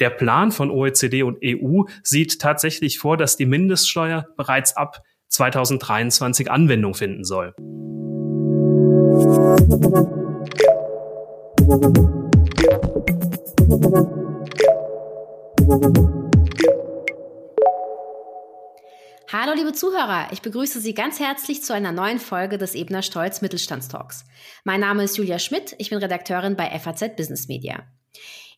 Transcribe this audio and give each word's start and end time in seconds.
Der 0.00 0.08
Plan 0.08 0.50
von 0.50 0.70
OECD 0.70 1.22
und 1.22 1.38
EU 1.44 1.82
sieht 2.02 2.40
tatsächlich 2.40 2.98
vor, 2.98 3.18
dass 3.18 3.36
die 3.36 3.44
Mindeststeuer 3.44 4.26
bereits 4.38 4.74
ab 4.74 5.02
2023 5.28 6.50
Anwendung 6.50 6.94
finden 6.94 7.22
soll. 7.22 7.54
Hallo 19.32 19.52
liebe 19.54 19.72
Zuhörer, 19.74 20.28
ich 20.32 20.40
begrüße 20.40 20.80
Sie 20.80 20.94
ganz 20.94 21.20
herzlich 21.20 21.62
zu 21.62 21.74
einer 21.74 21.92
neuen 21.92 22.18
Folge 22.18 22.56
des 22.56 22.74
Ebner 22.74 23.02
Stolz 23.02 23.42
Mittelstandstalks. 23.42 24.24
Mein 24.64 24.80
Name 24.80 25.04
ist 25.04 25.18
Julia 25.18 25.38
Schmidt, 25.38 25.76
ich 25.78 25.90
bin 25.90 25.98
Redakteurin 25.98 26.56
bei 26.56 26.66
FAZ 26.78 27.16
Business 27.16 27.48
Media. 27.48 27.84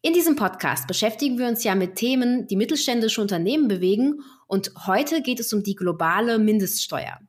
In 0.05 0.15
diesem 0.15 0.35
Podcast 0.35 0.89
beschäftigen 0.89 1.39
wir 1.39 1.47
uns 1.47 1.63
ja 1.63 1.77
mit 1.77 1.95
Themen, 1.95 2.49
die 2.49 2.57
mittelständische 2.57 3.21
Unternehmen 3.21 3.69
bewegen 3.69 4.25
und 4.49 4.73
heute 4.89 5.23
geht 5.23 5.39
es 5.39 5.53
um 5.53 5.63
die 5.63 5.77
globale 5.77 6.41
Mindeststeuer. 6.41 7.21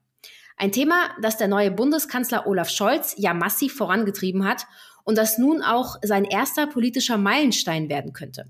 Ein 0.57 0.71
Thema, 0.71 1.11
das 1.21 1.37
der 1.37 1.47
neue 1.47 1.69
Bundeskanzler 1.69 2.47
Olaf 2.47 2.71
Scholz 2.71 3.13
ja 3.15 3.35
massiv 3.35 3.75
vorangetrieben 3.75 4.43
hat 4.43 4.65
und 5.03 5.19
das 5.19 5.37
nun 5.37 5.61
auch 5.61 5.97
sein 6.01 6.25
erster 6.25 6.65
politischer 6.65 7.19
Meilenstein 7.19 7.89
werden 7.89 8.11
könnte. 8.11 8.49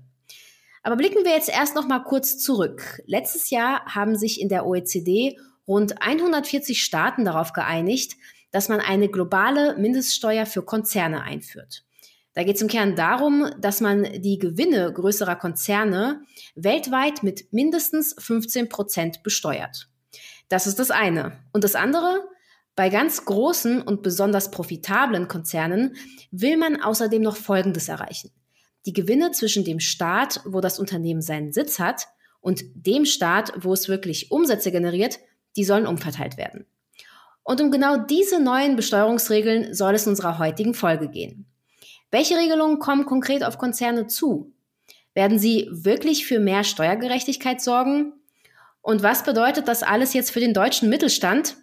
Aber 0.82 0.96
blicken 0.96 1.26
wir 1.26 1.32
jetzt 1.32 1.50
erst 1.50 1.74
noch 1.74 1.86
mal 1.86 2.02
kurz 2.02 2.38
zurück. 2.38 3.02
Letztes 3.04 3.50
Jahr 3.50 3.84
haben 3.84 4.16
sich 4.16 4.40
in 4.40 4.48
der 4.48 4.64
OECD 4.64 5.38
rund 5.68 6.00
140 6.00 6.82
Staaten 6.82 7.26
darauf 7.26 7.52
geeinigt, 7.52 8.16
dass 8.52 8.70
man 8.70 8.80
eine 8.80 9.10
globale 9.10 9.76
Mindeststeuer 9.76 10.46
für 10.46 10.62
Konzerne 10.62 11.24
einführt. 11.24 11.84
Da 12.34 12.42
geht 12.42 12.56
es 12.56 12.62
im 12.62 12.68
Kern 12.68 12.96
darum, 12.96 13.50
dass 13.60 13.80
man 13.80 14.04
die 14.20 14.38
Gewinne 14.38 14.92
größerer 14.92 15.36
Konzerne 15.36 16.22
weltweit 16.54 17.22
mit 17.22 17.52
mindestens 17.52 18.14
15 18.18 18.68
Prozent 18.68 19.22
besteuert. 19.22 19.88
Das 20.48 20.66
ist 20.66 20.78
das 20.78 20.90
eine. 20.90 21.38
Und 21.52 21.64
das 21.64 21.74
andere, 21.74 22.20
bei 22.76 22.88
ganz 22.88 23.24
großen 23.24 23.80
und 23.80 24.02
besonders 24.02 24.50
profitablen 24.50 25.28
Konzernen 25.28 25.96
will 26.32 26.56
man 26.56 26.82
außerdem 26.82 27.22
noch 27.22 27.36
Folgendes 27.36 27.88
erreichen 27.88 28.30
die 28.86 28.92
Gewinne 28.92 29.30
zwischen 29.30 29.64
dem 29.64 29.80
Staat, 29.80 30.40
wo 30.44 30.60
das 30.60 30.78
Unternehmen 30.78 31.22
seinen 31.22 31.52
Sitz 31.52 31.78
hat, 31.78 32.08
und 32.40 32.62
dem 32.74 33.06
Staat, 33.06 33.54
wo 33.56 33.72
es 33.72 33.88
wirklich 33.88 34.30
Umsätze 34.30 34.70
generiert, 34.70 35.18
die 35.56 35.64
sollen 35.64 35.86
umverteilt 35.86 36.36
werden. 36.36 36.66
Und 37.42 37.62
um 37.62 37.70
genau 37.70 37.96
diese 37.96 38.38
neuen 38.38 38.76
Besteuerungsregeln 38.76 39.72
soll 39.72 39.94
es 39.94 40.04
in 40.04 40.10
unserer 40.10 40.38
heutigen 40.38 40.74
Folge 40.74 41.08
gehen. 41.08 41.46
Welche 42.14 42.36
Regelungen 42.36 42.78
kommen 42.78 43.06
konkret 43.06 43.42
auf 43.42 43.58
Konzerne 43.58 44.06
zu? 44.06 44.54
Werden 45.14 45.40
sie 45.40 45.68
wirklich 45.72 46.26
für 46.26 46.38
mehr 46.38 46.62
Steuergerechtigkeit 46.62 47.60
sorgen? 47.60 48.12
Und 48.82 49.02
was 49.02 49.24
bedeutet 49.24 49.66
das 49.66 49.82
alles 49.82 50.14
jetzt 50.14 50.30
für 50.30 50.38
den 50.38 50.54
deutschen 50.54 50.88
Mittelstand? 50.88 51.56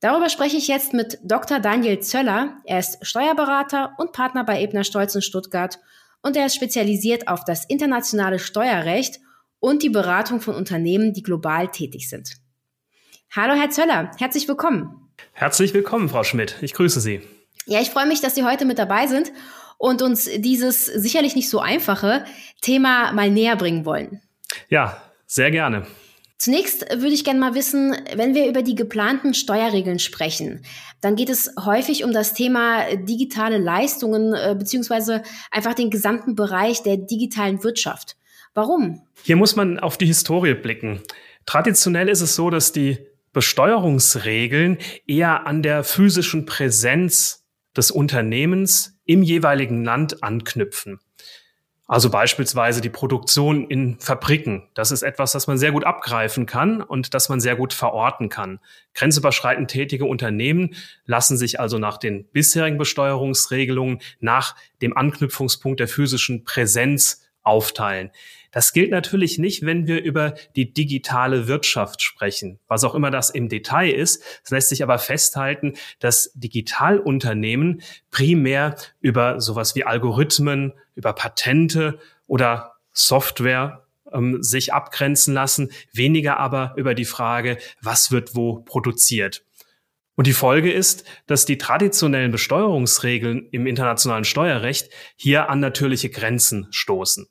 Darüber 0.00 0.28
spreche 0.28 0.58
ich 0.58 0.68
jetzt 0.68 0.92
mit 0.92 1.18
Dr. 1.22 1.58
Daniel 1.58 2.00
Zöller. 2.00 2.58
Er 2.66 2.80
ist 2.80 2.98
Steuerberater 3.00 3.94
und 3.96 4.12
Partner 4.12 4.44
bei 4.44 4.60
Ebner 4.60 4.84
Stolz 4.84 5.14
in 5.14 5.22
Stuttgart 5.22 5.78
und 6.20 6.36
er 6.36 6.44
ist 6.44 6.54
spezialisiert 6.54 7.26
auf 7.26 7.42
das 7.46 7.64
internationale 7.64 8.40
Steuerrecht 8.40 9.20
und 9.58 9.82
die 9.82 9.88
Beratung 9.88 10.42
von 10.42 10.54
Unternehmen, 10.54 11.14
die 11.14 11.22
global 11.22 11.68
tätig 11.68 12.10
sind. 12.10 12.34
Hallo, 13.34 13.54
Herr 13.54 13.70
Zöller, 13.70 14.10
herzlich 14.18 14.46
willkommen. 14.48 15.14
Herzlich 15.32 15.72
willkommen, 15.72 16.10
Frau 16.10 16.24
Schmidt. 16.24 16.58
Ich 16.60 16.74
grüße 16.74 17.00
Sie. 17.00 17.22
Ja, 17.64 17.80
ich 17.80 17.88
freue 17.88 18.06
mich, 18.06 18.20
dass 18.20 18.34
Sie 18.34 18.44
heute 18.44 18.66
mit 18.66 18.78
dabei 18.78 19.06
sind 19.06 19.32
und 19.82 20.00
uns 20.00 20.30
dieses 20.36 20.86
sicherlich 20.86 21.34
nicht 21.34 21.50
so 21.50 21.58
einfache 21.58 22.24
Thema 22.60 23.10
mal 23.12 23.30
näher 23.30 23.56
bringen 23.56 23.84
wollen. 23.84 24.20
Ja, 24.68 25.02
sehr 25.26 25.50
gerne. 25.50 25.88
Zunächst 26.38 26.88
würde 26.88 27.14
ich 27.14 27.24
gerne 27.24 27.40
mal 27.40 27.54
wissen, 27.54 27.96
wenn 28.14 28.36
wir 28.36 28.46
über 28.46 28.62
die 28.62 28.76
geplanten 28.76 29.34
Steuerregeln 29.34 29.98
sprechen, 29.98 30.64
dann 31.00 31.16
geht 31.16 31.30
es 31.30 31.52
häufig 31.64 32.04
um 32.04 32.12
das 32.12 32.32
Thema 32.32 32.94
digitale 32.94 33.58
Leistungen 33.58 34.34
äh, 34.34 34.54
beziehungsweise 34.56 35.24
einfach 35.50 35.74
den 35.74 35.90
gesamten 35.90 36.36
Bereich 36.36 36.84
der 36.84 36.96
digitalen 36.96 37.64
Wirtschaft. 37.64 38.16
Warum? 38.54 39.02
Hier 39.24 39.34
muss 39.34 39.56
man 39.56 39.80
auf 39.80 39.98
die 39.98 40.06
Historie 40.06 40.54
blicken. 40.54 41.00
Traditionell 41.44 42.08
ist 42.08 42.20
es 42.20 42.36
so, 42.36 42.50
dass 42.50 42.70
die 42.70 42.98
Besteuerungsregeln 43.32 44.78
eher 45.08 45.44
an 45.48 45.62
der 45.62 45.82
physischen 45.82 46.46
Präsenz 46.46 47.41
des 47.76 47.90
Unternehmens 47.90 48.98
im 49.04 49.22
jeweiligen 49.22 49.84
Land 49.84 50.22
anknüpfen. 50.22 51.00
Also 51.92 52.08
beispielsweise 52.08 52.80
die 52.80 52.88
Produktion 52.88 53.68
in 53.68 53.98
Fabriken. 53.98 54.68
Das 54.72 54.92
ist 54.92 55.02
etwas, 55.02 55.32
das 55.32 55.46
man 55.46 55.58
sehr 55.58 55.72
gut 55.72 55.84
abgreifen 55.84 56.46
kann 56.46 56.80
und 56.80 57.12
das 57.12 57.28
man 57.28 57.40
sehr 57.40 57.54
gut 57.54 57.74
verorten 57.74 58.30
kann. 58.30 58.60
Grenzüberschreitend 58.94 59.70
tätige 59.70 60.06
Unternehmen 60.06 60.74
lassen 61.04 61.36
sich 61.36 61.60
also 61.60 61.78
nach 61.78 61.98
den 61.98 62.24
bisherigen 62.28 62.78
Besteuerungsregelungen 62.78 64.00
nach 64.20 64.56
dem 64.80 64.96
Anknüpfungspunkt 64.96 65.80
der 65.80 65.88
physischen 65.88 66.44
Präsenz 66.44 67.21
aufteilen. 67.42 68.10
Das 68.50 68.72
gilt 68.72 68.90
natürlich 68.90 69.38
nicht, 69.38 69.64
wenn 69.64 69.86
wir 69.86 70.02
über 70.02 70.34
die 70.56 70.72
digitale 70.72 71.48
Wirtschaft 71.48 72.02
sprechen. 72.02 72.58
Was 72.68 72.84
auch 72.84 72.94
immer 72.94 73.10
das 73.10 73.30
im 73.30 73.48
Detail 73.48 73.90
ist, 73.90 74.22
es 74.44 74.50
lässt 74.50 74.68
sich 74.68 74.82
aber 74.82 74.98
festhalten, 74.98 75.74
dass 75.98 76.32
Digitalunternehmen 76.34 77.82
primär 78.10 78.76
über 79.00 79.40
sowas 79.40 79.74
wie 79.74 79.84
Algorithmen, 79.84 80.72
über 80.94 81.12
Patente 81.12 81.98
oder 82.26 82.74
Software 82.92 83.86
ähm, 84.12 84.42
sich 84.42 84.72
abgrenzen 84.72 85.34
lassen, 85.34 85.70
weniger 85.92 86.38
aber 86.38 86.74
über 86.76 86.94
die 86.94 87.04
Frage, 87.04 87.58
was 87.80 88.10
wird 88.10 88.34
wo 88.34 88.60
produziert. 88.60 89.44
Und 90.14 90.26
die 90.26 90.34
Folge 90.34 90.70
ist, 90.70 91.04
dass 91.26 91.46
die 91.46 91.56
traditionellen 91.56 92.30
Besteuerungsregeln 92.30 93.48
im 93.50 93.66
internationalen 93.66 94.24
Steuerrecht 94.24 94.90
hier 95.16 95.48
an 95.48 95.60
natürliche 95.60 96.10
Grenzen 96.10 96.66
stoßen. 96.70 97.28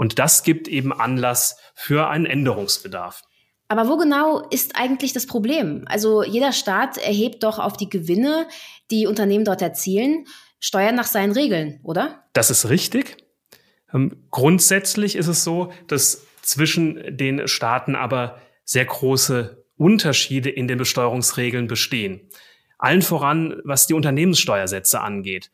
Und 0.00 0.18
das 0.18 0.44
gibt 0.44 0.66
eben 0.66 0.94
Anlass 0.94 1.58
für 1.74 2.08
einen 2.08 2.24
Änderungsbedarf. 2.24 3.22
Aber 3.68 3.86
wo 3.86 3.98
genau 3.98 4.48
ist 4.48 4.74
eigentlich 4.74 5.12
das 5.12 5.26
Problem? 5.26 5.84
Also 5.88 6.22
jeder 6.22 6.52
Staat 6.52 6.96
erhebt 6.96 7.42
doch 7.42 7.58
auf 7.58 7.76
die 7.76 7.90
Gewinne, 7.90 8.48
die 8.90 9.06
Unternehmen 9.06 9.44
dort 9.44 9.60
erzielen, 9.60 10.24
Steuern 10.58 10.94
nach 10.94 11.04
seinen 11.04 11.32
Regeln, 11.32 11.80
oder? 11.82 12.24
Das 12.32 12.50
ist 12.50 12.70
richtig. 12.70 13.18
Ähm, 13.92 14.24
grundsätzlich 14.30 15.16
ist 15.16 15.26
es 15.26 15.44
so, 15.44 15.70
dass 15.86 16.26
zwischen 16.40 17.18
den 17.18 17.46
Staaten 17.46 17.94
aber 17.94 18.40
sehr 18.64 18.86
große 18.86 19.66
Unterschiede 19.76 20.48
in 20.48 20.66
den 20.66 20.78
Besteuerungsregeln 20.78 21.66
bestehen. 21.66 22.30
Allen 22.78 23.02
voran, 23.02 23.60
was 23.64 23.86
die 23.86 23.92
Unternehmenssteuersätze 23.92 25.02
angeht. 25.02 25.50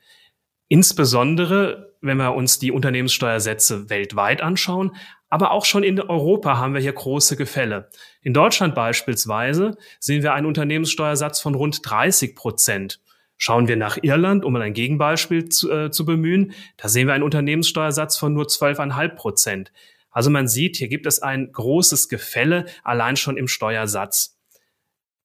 Insbesondere, 0.69 1.95
wenn 2.01 2.17
wir 2.17 2.35
uns 2.35 2.59
die 2.59 2.73
Unternehmenssteuersätze 2.73 3.89
weltweit 3.89 4.41
anschauen, 4.41 4.97
aber 5.29 5.51
auch 5.51 5.65
schon 5.65 5.83
in 5.83 6.01
Europa 6.01 6.59
haben 6.59 6.75
wir 6.75 6.81
hier 6.81 6.93
große 6.93 7.37
Gefälle. 7.37 7.89
In 8.23 8.33
Deutschland 8.33 8.75
beispielsweise 8.75 9.77
sehen 9.99 10.23
wir 10.23 10.35
einen 10.35 10.47
Unternehmenssteuersatz 10.47 11.41
von 11.41 11.55
rund 11.55 11.81
30 11.83 12.35
Prozent. 12.37 13.01
Schauen 13.39 13.69
wir 13.69 13.77
nach 13.77 13.99
Irland, 14.01 14.45
um 14.45 14.57
ein 14.57 14.73
Gegenbeispiel 14.73 15.49
zu, 15.49 15.71
äh, 15.71 15.91
zu 15.91 16.07
bemühen, 16.07 16.53
da 16.77 16.89
sehen 16.89 17.07
wir 17.07 17.15
einen 17.15 17.25
Unternehmenssteuersatz 17.25 18.17
von 18.17 18.33
nur 18.33 18.47
12,5 18.47 19.09
Prozent. 19.15 19.73
Also 20.11 20.31
man 20.31 20.49
sieht, 20.49 20.77
hier 20.77 20.89
gibt 20.89 21.05
es 21.07 21.21
ein 21.21 21.53
großes 21.53 22.09
Gefälle 22.09 22.65
allein 22.83 23.17
schon 23.17 23.37
im 23.37 23.49
Steuersatz. 23.49 24.36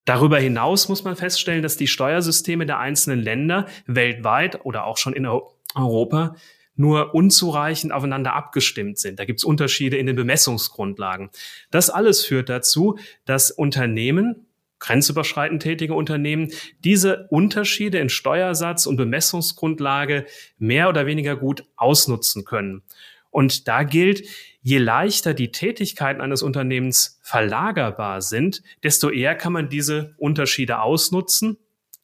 Darüber 0.05 0.39
hinaus 0.39 0.89
muss 0.89 1.03
man 1.03 1.15
feststellen, 1.15 1.61
dass 1.61 1.77
die 1.77 1.87
Steuersysteme 1.87 2.65
der 2.65 2.79
einzelnen 2.79 3.21
Länder 3.21 3.67
weltweit 3.85 4.65
oder 4.65 4.85
auch 4.85 4.97
schon 4.97 5.13
in 5.13 5.27
Europa 5.75 6.35
nur 6.75 7.13
unzureichend 7.13 7.91
aufeinander 7.91 8.33
abgestimmt 8.33 8.97
sind. 8.97 9.19
Da 9.19 9.25
gibt 9.25 9.39
es 9.39 9.43
Unterschiede 9.43 9.97
in 9.97 10.07
den 10.07 10.15
Bemessungsgrundlagen. 10.15 11.29
Das 11.69 11.89
alles 11.89 12.25
führt 12.25 12.49
dazu, 12.49 12.97
dass 13.25 13.51
Unternehmen, 13.51 14.47
grenzüberschreitend 14.79 15.61
tätige 15.61 15.93
Unternehmen, 15.93 16.51
diese 16.83 17.27
Unterschiede 17.29 17.99
in 17.99 18.09
Steuersatz 18.09 18.87
und 18.87 18.97
Bemessungsgrundlage 18.97 20.25
mehr 20.57 20.89
oder 20.89 21.05
weniger 21.05 21.35
gut 21.35 21.63
ausnutzen 21.75 22.45
können. 22.45 22.81
Und 23.29 23.67
da 23.67 23.83
gilt, 23.83 24.27
je 24.61 24.77
leichter 24.77 25.33
die 25.33 25.51
Tätigkeiten 25.51 26.21
eines 26.21 26.43
Unternehmens 26.43 27.19
verlagerbar 27.23 28.21
sind, 28.21 28.61
desto 28.83 29.09
eher 29.09 29.35
kann 29.35 29.53
man 29.53 29.69
diese 29.69 30.13
Unterschiede 30.17 30.81
ausnutzen. 30.81 31.57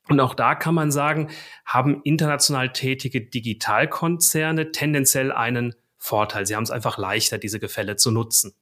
Und 0.10 0.20
auch 0.20 0.34
da 0.34 0.56
kann 0.56 0.74
man 0.74 0.92
sagen, 0.92 1.30
haben 1.66 2.02
international 2.04 2.72
tätige 2.72 3.22
Digitalkonzerne 3.22 4.72
tendenziell 4.72 5.32
einen 5.32 5.76
Vorteil. 5.98 6.46
Sie 6.46 6.56
haben 6.56 6.64
es 6.64 6.72
einfach 6.72 6.98
leichter, 6.98 7.38
diese 7.38 7.60
Gefälle 7.60 7.98
zu 7.98 8.12
nutzen. 8.12 8.54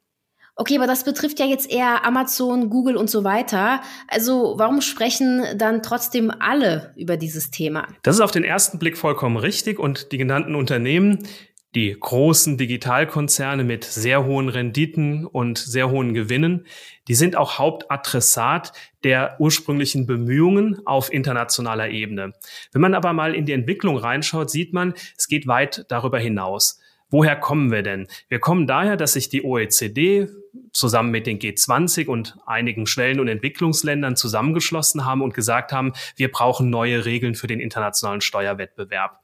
Okay, 0.57 0.77
aber 0.77 0.87
das 0.87 1.03
betrifft 1.03 1.39
ja 1.39 1.45
jetzt 1.45 1.69
eher 1.69 2.05
Amazon, 2.05 2.69
Google 2.69 2.95
und 2.95 3.09
so 3.09 3.25
weiter. 3.25 3.81
Also 4.07 4.53
warum 4.57 4.79
sprechen 4.79 5.43
dann 5.57 5.83
trotzdem 5.83 6.31
alle 6.31 6.93
über 6.95 7.17
dieses 7.17 7.51
Thema? 7.51 7.87
Das 8.03 8.15
ist 8.15 8.21
auf 8.21 8.31
den 8.31 8.45
ersten 8.45 8.79
Blick 8.79 8.97
vollkommen 8.97 9.35
richtig 9.35 9.79
und 9.79 10.13
die 10.13 10.17
genannten 10.17 10.55
Unternehmen, 10.55 11.27
die 11.75 11.95
großen 11.99 12.57
Digitalkonzerne 12.57 13.65
mit 13.65 13.83
sehr 13.83 14.25
hohen 14.25 14.47
Renditen 14.47 15.25
und 15.25 15.57
sehr 15.57 15.89
hohen 15.89 16.13
Gewinnen, 16.13 16.65
die 17.09 17.15
sind 17.15 17.35
auch 17.35 17.59
Hauptadressat 17.59 18.71
der 19.03 19.35
ursprünglichen 19.39 20.07
Bemühungen 20.07 20.81
auf 20.87 21.11
internationaler 21.11 21.89
Ebene. 21.89 22.33
Wenn 22.71 22.81
man 22.81 22.95
aber 22.95 23.13
mal 23.13 23.35
in 23.35 23.45
die 23.45 23.51
Entwicklung 23.51 23.97
reinschaut, 23.97 24.49
sieht 24.49 24.73
man, 24.73 24.93
es 25.17 25.27
geht 25.27 25.47
weit 25.47 25.85
darüber 25.89 26.17
hinaus. 26.17 26.79
Woher 27.09 27.35
kommen 27.35 27.71
wir 27.71 27.83
denn? 27.83 28.07
Wir 28.29 28.39
kommen 28.39 28.65
daher, 28.65 28.97
dass 28.97 29.13
sich 29.13 29.29
die 29.29 29.43
OECD 29.43 30.27
zusammen 30.71 31.11
mit 31.11 31.27
den 31.27 31.39
G20 31.39 32.07
und 32.07 32.35
einigen 32.45 32.87
Schwellen- 32.87 33.19
und 33.19 33.27
Entwicklungsländern 33.27 34.15
zusammengeschlossen 34.15 35.05
haben 35.05 35.21
und 35.21 35.33
gesagt 35.33 35.71
haben, 35.71 35.93
wir 36.15 36.31
brauchen 36.31 36.69
neue 36.69 37.05
Regeln 37.05 37.35
für 37.35 37.47
den 37.47 37.59
internationalen 37.59 38.21
Steuerwettbewerb. 38.21 39.19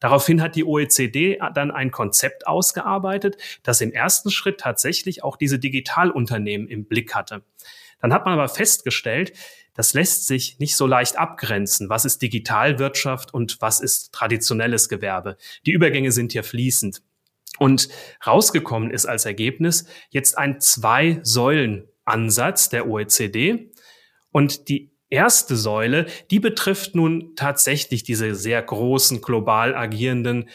Daraufhin 0.00 0.42
hat 0.42 0.56
die 0.56 0.64
OECD 0.64 1.38
dann 1.54 1.70
ein 1.70 1.90
Konzept 1.90 2.46
ausgearbeitet, 2.46 3.38
das 3.62 3.80
im 3.80 3.92
ersten 3.92 4.30
Schritt 4.30 4.60
tatsächlich 4.60 5.24
auch 5.24 5.36
diese 5.36 5.58
Digitalunternehmen 5.58 6.68
im 6.68 6.84
Blick 6.84 7.14
hatte. 7.14 7.42
Dann 8.00 8.12
hat 8.12 8.24
man 8.24 8.34
aber 8.34 8.48
festgestellt, 8.48 9.32
das 9.74 9.94
lässt 9.94 10.26
sich 10.26 10.58
nicht 10.58 10.74
so 10.76 10.86
leicht 10.86 11.18
abgrenzen. 11.18 11.88
Was 11.90 12.04
ist 12.04 12.22
Digitalwirtschaft 12.22 13.34
und 13.34 13.60
was 13.60 13.80
ist 13.80 14.12
traditionelles 14.12 14.88
Gewerbe? 14.88 15.36
Die 15.66 15.72
Übergänge 15.72 16.12
sind 16.12 16.30
hier 16.32 16.44
fließend. 16.44 17.02
Und 17.58 17.88
rausgekommen 18.26 18.90
ist 18.90 19.06
als 19.06 19.24
Ergebnis 19.24 19.86
jetzt 20.10 20.36
ein 20.36 20.60
Zwei-Säulen-Ansatz 20.60 22.68
der 22.68 22.86
OECD. 22.88 23.72
Und 24.30 24.68
die 24.68 24.90
erste 25.10 25.56
Säule, 25.56 26.06
die 26.30 26.40
betrifft 26.40 26.94
nun 26.94 27.34
tatsächlich 27.36 28.02
diese 28.02 28.34
sehr 28.34 28.62
großen, 28.62 29.20
global 29.20 29.74
agierenden 29.74 30.48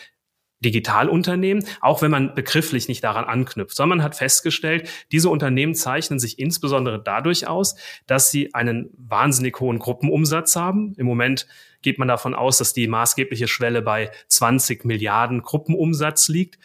Digitalunternehmen, 0.63 1.65
auch 1.80 2.01
wenn 2.01 2.12
man 2.12 2.36
begrifflich 2.36 2.88
nicht 2.88 3.03
daran 3.03 3.25
anknüpft, 3.25 3.75
sondern 3.75 3.98
man 3.98 4.06
hat 4.06 4.15
festgestellt, 4.15 4.89
diese 5.12 5.30
Unternehmen 5.30 5.74
zeichnen 5.74 6.19
sich 6.19 6.38
insbesondere 6.38 7.01
dadurch 7.01 7.48
aus, 7.48 7.75
dass 8.06 8.30
sie 8.30 8.53
einen 8.53 8.92
wahnsinnig 8.95 9.59
hohen 9.59 9.80
Gruppenumsatz 9.80 10.56
haben. 10.56 10.94
Im 10.97 11.07
Moment 11.07 11.47
geht 11.81 11.97
man 11.97 12.07
davon 12.07 12.36
aus, 12.36 12.59
dass 12.59 12.74
die 12.74 12.88
maßgebliche 12.88 13.47
Schwelle 13.47 13.81
bei 13.81 14.12
20 14.27 14.86
Milliarden 14.86 15.42
Gruppenumsatz 15.42 16.27
liegt 16.27 16.59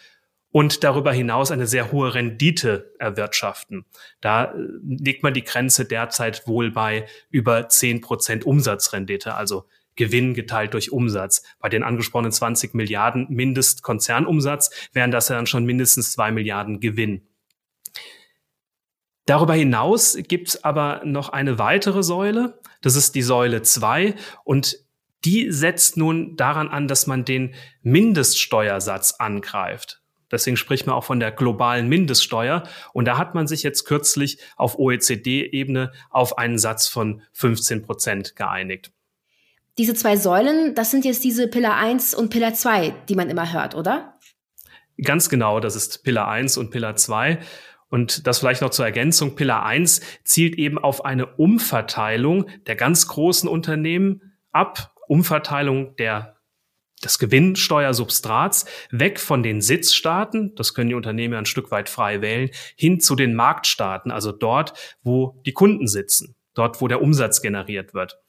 und 0.51 0.83
darüber 0.83 1.11
hinaus 1.11 1.51
eine 1.51 1.67
sehr 1.67 1.91
hohe 1.91 2.13
Rendite 2.13 2.93
erwirtschaften. 2.99 3.85
Da 4.21 4.45
äh, 4.45 4.55
legt 4.83 5.23
man 5.23 5.33
die 5.33 5.43
Grenze 5.43 5.85
derzeit 5.85 6.47
wohl 6.47 6.71
bei 6.71 7.05
über 7.29 7.69
10 7.69 8.01
Prozent 8.01 8.45
Umsatzrendite, 8.45 9.35
also 9.35 9.65
Gewinn 9.95 10.33
geteilt 10.33 10.73
durch 10.73 10.91
Umsatz. 10.91 11.43
Bei 11.59 11.69
den 11.69 11.83
angesprochenen 11.83 12.31
20 12.31 12.73
Milliarden 12.73 13.27
Mindestkonzernumsatz 13.29 14.89
wären 14.93 15.11
das 15.11 15.29
ja 15.29 15.35
dann 15.35 15.47
schon 15.47 15.65
mindestens 15.65 16.11
zwei 16.11 16.31
Milliarden 16.31 16.79
Gewinn. 16.79 17.27
Darüber 19.25 19.55
hinaus 19.55 20.17
gibt 20.27 20.47
es 20.47 20.63
aber 20.63 21.01
noch 21.03 21.29
eine 21.29 21.59
weitere 21.59 22.01
Säule. 22.01 22.61
Das 22.81 22.95
ist 22.95 23.13
die 23.15 23.21
Säule 23.21 23.61
2 23.61 24.15
und 24.45 24.77
die 25.25 25.51
setzt 25.51 25.97
nun 25.97 26.37
daran 26.37 26.69
an, 26.69 26.87
dass 26.87 27.07
man 27.07 27.25
den 27.25 27.53
Mindeststeuersatz 27.81 29.15
angreift. 29.17 30.01
Deswegen 30.31 30.57
spricht 30.57 30.87
man 30.87 30.95
auch 30.95 31.03
von 31.03 31.19
der 31.19 31.31
globalen 31.31 31.87
Mindeststeuer. 31.87 32.63
Und 32.93 33.05
da 33.05 33.17
hat 33.17 33.35
man 33.35 33.47
sich 33.47 33.63
jetzt 33.63 33.85
kürzlich 33.85 34.39
auf 34.55 34.77
OECD-Ebene 34.77 35.91
auf 36.09 36.37
einen 36.37 36.57
Satz 36.57 36.87
von 36.87 37.21
15 37.33 37.83
Prozent 37.83 38.35
geeinigt. 38.35 38.91
Diese 39.77 39.93
zwei 39.93 40.17
Säulen, 40.17 40.73
das 40.73 40.91
sind 40.91 41.05
jetzt 41.05 41.23
diese 41.23 41.47
Pillar 41.47 41.77
1 41.77 42.15
und 42.15 42.29
Pillar 42.29 42.53
2, 42.53 42.93
die 43.09 43.15
man 43.15 43.29
immer 43.29 43.53
hört, 43.53 43.75
oder? 43.75 44.15
Ganz 45.03 45.29
genau, 45.29 45.59
das 45.59 45.75
ist 45.75 46.03
Pillar 46.03 46.27
1 46.27 46.57
und 46.57 46.71
Pillar 46.71 46.95
2. 46.95 47.39
Und 47.89 48.27
das 48.27 48.39
vielleicht 48.39 48.61
noch 48.61 48.71
zur 48.71 48.85
Ergänzung. 48.85 49.35
Pillar 49.35 49.65
1 49.65 50.01
zielt 50.23 50.55
eben 50.55 50.77
auf 50.77 51.05
eine 51.05 51.27
Umverteilung 51.27 52.47
der 52.65 52.75
ganz 52.75 53.07
großen 53.07 53.47
Unternehmen 53.47 54.33
ab, 54.51 54.93
Umverteilung 55.07 55.95
der 55.95 56.36
des 57.03 57.19
Gewinnsteuersubstrats 57.19 58.65
weg 58.91 59.19
von 59.19 59.43
den 59.43 59.61
Sitzstaaten, 59.61 60.55
das 60.55 60.73
können 60.73 60.89
die 60.89 60.95
Unternehmen 60.95 61.35
ein 61.35 61.45
Stück 61.45 61.71
weit 61.71 61.89
frei 61.89 62.21
wählen, 62.21 62.49
hin 62.75 62.99
zu 62.99 63.15
den 63.15 63.35
Marktstaaten, 63.35 64.11
also 64.11 64.31
dort, 64.31 64.73
wo 65.03 65.39
die 65.45 65.53
Kunden 65.53 65.87
sitzen, 65.87 66.35
dort, 66.53 66.81
wo 66.81 66.87
der 66.87 67.01
Umsatz 67.01 67.41
generiert 67.41 67.93
wird. 67.93 68.19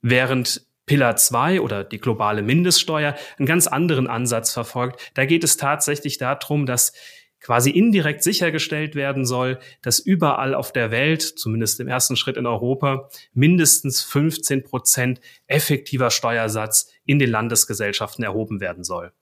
Während 0.00 0.66
Pillar 0.86 1.16
2 1.16 1.60
oder 1.60 1.84
die 1.84 1.98
globale 1.98 2.42
Mindeststeuer 2.42 3.14
einen 3.38 3.46
ganz 3.46 3.66
anderen 3.66 4.08
Ansatz 4.08 4.52
verfolgt. 4.52 5.12
Da 5.14 5.24
geht 5.24 5.44
es 5.44 5.56
tatsächlich 5.56 6.18
darum, 6.18 6.66
dass 6.66 6.92
quasi 7.40 7.70
indirekt 7.70 8.22
sichergestellt 8.22 8.94
werden 8.94 9.24
soll, 9.24 9.58
dass 9.82 9.98
überall 9.98 10.54
auf 10.54 10.72
der 10.72 10.90
Welt, 10.90 11.22
zumindest 11.22 11.80
im 11.80 11.88
ersten 11.88 12.16
Schritt 12.16 12.36
in 12.36 12.46
Europa, 12.46 13.08
mindestens 13.32 14.02
15 14.02 14.62
Prozent 14.64 15.20
effektiver 15.46 16.10
Steuersatz 16.10 16.91
in 17.04 17.18
den 17.18 17.30
Landesgesellschaften 17.30 18.24
erhoben 18.24 18.60
werden 18.60 18.84
soll. 18.84 19.12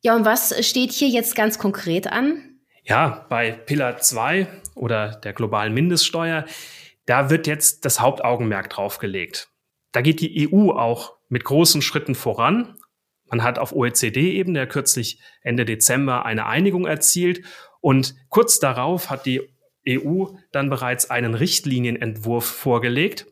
Ja, 0.00 0.14
und 0.14 0.24
was 0.24 0.54
steht 0.66 0.92
hier 0.92 1.08
jetzt 1.08 1.34
ganz 1.34 1.58
konkret 1.58 2.06
an? 2.06 2.60
Ja, 2.84 3.26
bei 3.28 3.52
Pillar 3.52 3.98
2 3.98 4.46
oder 4.74 5.16
der 5.16 5.32
globalen 5.32 5.74
Mindeststeuer, 5.74 6.44
da 7.06 7.30
wird 7.30 7.46
jetzt 7.46 7.84
das 7.84 8.00
Hauptaugenmerk 8.00 8.70
draufgelegt. 8.70 9.48
Da 9.92 10.00
geht 10.00 10.20
die 10.20 10.48
EU 10.52 10.70
auch 10.70 11.16
mit 11.28 11.44
großen 11.44 11.82
Schritten 11.82 12.14
voran 12.14 12.78
man 13.30 13.42
hat 13.42 13.58
auf 13.58 13.72
OECD-Ebene 13.72 14.66
kürzlich 14.66 15.20
Ende 15.42 15.64
Dezember 15.64 16.24
eine 16.24 16.46
Einigung 16.46 16.86
erzielt 16.86 17.44
und 17.80 18.14
kurz 18.28 18.58
darauf 18.58 19.10
hat 19.10 19.26
die 19.26 19.42
EU 19.86 20.26
dann 20.52 20.70
bereits 20.70 21.10
einen 21.10 21.34
Richtlinienentwurf 21.34 22.44
vorgelegt. 22.44 23.26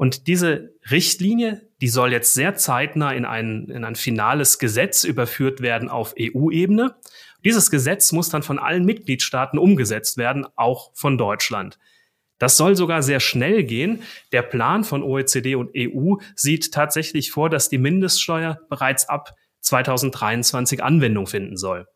Und 0.00 0.28
diese 0.28 0.72
Richtlinie, 0.90 1.60
die 1.82 1.88
soll 1.88 2.10
jetzt 2.12 2.32
sehr 2.32 2.54
zeitnah 2.54 3.12
in 3.12 3.26
ein, 3.26 3.66
in 3.68 3.84
ein 3.84 3.96
finales 3.96 4.58
Gesetz 4.58 5.04
überführt 5.04 5.60
werden 5.60 5.90
auf 5.90 6.14
EU-Ebene. 6.18 6.94
Dieses 7.44 7.70
Gesetz 7.70 8.10
muss 8.10 8.30
dann 8.30 8.42
von 8.42 8.58
allen 8.58 8.86
Mitgliedstaaten 8.86 9.58
umgesetzt 9.58 10.16
werden, 10.16 10.46
auch 10.56 10.90
von 10.94 11.18
Deutschland. 11.18 11.78
Das 12.38 12.56
soll 12.56 12.76
sogar 12.76 13.02
sehr 13.02 13.20
schnell 13.20 13.62
gehen. 13.62 14.02
Der 14.32 14.40
Plan 14.40 14.84
von 14.84 15.02
OECD 15.02 15.54
und 15.54 15.72
EU 15.76 16.14
sieht 16.34 16.72
tatsächlich 16.72 17.30
vor, 17.30 17.50
dass 17.50 17.68
die 17.68 17.76
Mindeststeuer 17.76 18.58
bereits 18.70 19.06
ab 19.06 19.34
2023 19.60 20.82
Anwendung 20.82 21.26
finden 21.26 21.58
soll. 21.58 21.86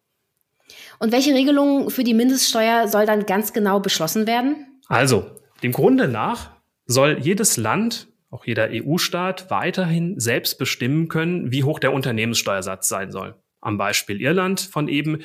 Und 0.99 1.11
welche 1.11 1.33
Regelungen 1.33 1.89
für 1.89 2.05
die 2.05 2.13
Mindeststeuer 2.13 2.87
soll 2.87 3.07
dann 3.07 3.25
ganz 3.25 3.55
genau 3.55 3.81
beschlossen 3.81 4.27
werden? 4.27 4.79
Also, 4.89 5.25
dem 5.63 5.73
Grunde 5.73 6.07
nach 6.07 6.54
soll 6.87 7.19
jedes 7.21 7.57
Land, 7.57 8.09
auch 8.31 8.45
jeder 8.47 8.69
EU-Staat, 8.71 9.51
weiterhin 9.51 10.19
selbst 10.19 10.59
bestimmen 10.59 11.09
können, 11.09 11.53
wie 11.53 11.65
hoch 11.65 11.79
der 11.79 11.93
Unternehmenssteuersatz 11.93 12.89
sein 12.89 13.11
soll. 13.11 13.37
Am 13.61 13.79
Beispiel 13.79 14.21
Irland 14.21 14.61
von 14.61 14.89
eben, 14.89 15.21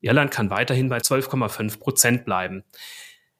Irland 0.00 0.30
kann 0.30 0.50
weiterhin 0.50 0.88
bei 0.88 0.98
12,5 0.98 1.78
Prozent 1.78 2.24
bleiben. 2.24 2.64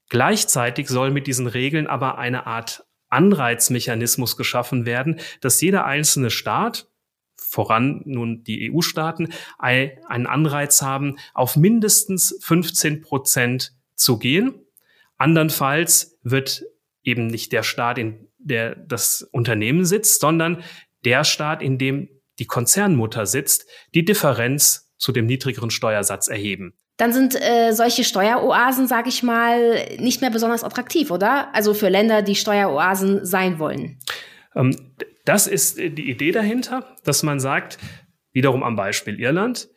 Gleichzeitig 0.09 0.88
soll 0.88 1.11
mit 1.11 1.26
diesen 1.26 1.47
Regeln 1.47 1.87
aber 1.87 2.19
eine 2.19 2.47
Art 2.47 2.85
Anreizmechanismus 3.09 4.37
geschaffen 4.37 4.87
werden, 4.87 5.21
dass 5.41 5.61
jeder 5.61 5.85
einzelne 5.85 6.31
Staat, 6.31 6.88
voran 7.37 8.02
nun 8.05 8.45
die 8.45 8.71
EU-Staaten, 8.73 9.33
einen 9.59 10.26
Anreiz 10.26 10.83
haben, 10.83 11.17
auf 11.35 11.57
mindestens 11.57 12.38
15 12.41 13.02
Prozent 13.02 13.75
zu 13.95 14.19
gehen. 14.19 14.55
Andernfalls 15.19 16.19
wird 16.23 16.64
eben 17.02 17.26
nicht 17.26 17.52
der 17.52 17.62
Staat, 17.62 17.99
in 17.99 18.28
der 18.38 18.76
das 18.76 19.23
Unternehmen 19.32 19.85
sitzt, 19.85 20.21
sondern 20.21 20.62
der 21.04 21.25
Staat, 21.25 21.62
in 21.62 21.78
dem 21.78 22.09
die 22.38 22.47
Konzernmutter 22.47 23.26
sitzt, 23.26 23.68
die 23.94 24.04
Differenz 24.04 24.92
zu 24.97 25.12
dem 25.12 25.26
niedrigeren 25.26 25.71
Steuersatz 25.71 26.28
erheben 26.28 26.75
dann 26.97 27.12
sind 27.12 27.35
äh, 27.35 27.73
solche 27.73 28.04
Steueroasen, 28.04 28.87
sage 28.87 29.09
ich 29.09 29.23
mal, 29.23 29.97
nicht 29.99 30.21
mehr 30.21 30.30
besonders 30.30 30.62
attraktiv, 30.62 31.11
oder? 31.11 31.52
Also 31.54 31.75
für 31.75 31.88
Länder, 31.88 32.23
die 32.23 32.37
Steueroasen 32.37 33.25
sein 33.25 33.59
wollen. 33.59 33.99
Ähm, 34.54 34.92
das 35.25 35.47
ist 35.47 35.78
die 35.78 36.11
Idee 36.11 36.32
dahinter, 36.32 36.97
dass 37.04 37.23
man 37.23 37.40
sagt, 37.40 37.78
wiederum 38.32 38.62
am 38.62 38.76
Beispiel 38.76 39.18
Irland, 39.18 39.68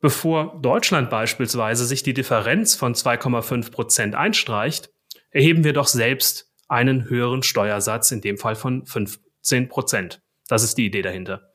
bevor 0.00 0.60
Deutschland 0.60 1.10
beispielsweise 1.10 1.84
sich 1.84 2.02
die 2.02 2.14
Differenz 2.14 2.74
von 2.74 2.94
2,5 2.94 3.72
Prozent 3.72 4.14
einstreicht, 4.14 4.90
erheben 5.30 5.64
wir 5.64 5.72
doch 5.72 5.88
selbst 5.88 6.48
einen 6.68 7.08
höheren 7.08 7.42
Steuersatz, 7.42 8.10
in 8.10 8.20
dem 8.20 8.38
Fall 8.38 8.54
von 8.54 8.86
15 8.86 9.68
Prozent. 9.68 10.22
Das 10.48 10.62
ist 10.62 10.78
die 10.78 10.86
Idee 10.86 11.02
dahinter. 11.02 11.52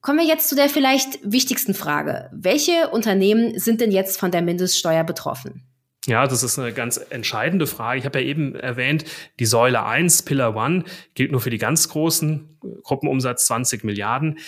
Kommen 0.00 0.18
wir 0.18 0.26
jetzt 0.26 0.48
zu 0.48 0.56
der 0.56 0.68
vielleicht 0.68 1.18
wichtigsten 1.22 1.74
Frage. 1.74 2.28
Welche 2.32 2.88
Unternehmen 2.88 3.58
sind 3.58 3.80
denn 3.80 3.92
jetzt 3.92 4.18
von 4.18 4.30
der 4.30 4.42
Mindeststeuer 4.42 5.04
betroffen? 5.04 5.64
Ja, 6.06 6.26
das 6.26 6.42
ist 6.42 6.58
eine 6.58 6.72
ganz 6.72 6.96
entscheidende 7.10 7.68
Frage. 7.68 8.00
Ich 8.00 8.04
habe 8.04 8.20
ja 8.20 8.26
eben 8.26 8.56
erwähnt, 8.56 9.04
die 9.38 9.46
Säule 9.46 9.84
1, 9.84 10.24
Pillar 10.24 10.56
1, 10.56 10.84
gilt 11.14 11.30
nur 11.30 11.40
für 11.40 11.50
die 11.50 11.58
ganz 11.58 11.88
großen, 11.88 12.58
Gruppenumsatz 12.82 13.46
20 13.46 13.84
Milliarden. 13.84 14.38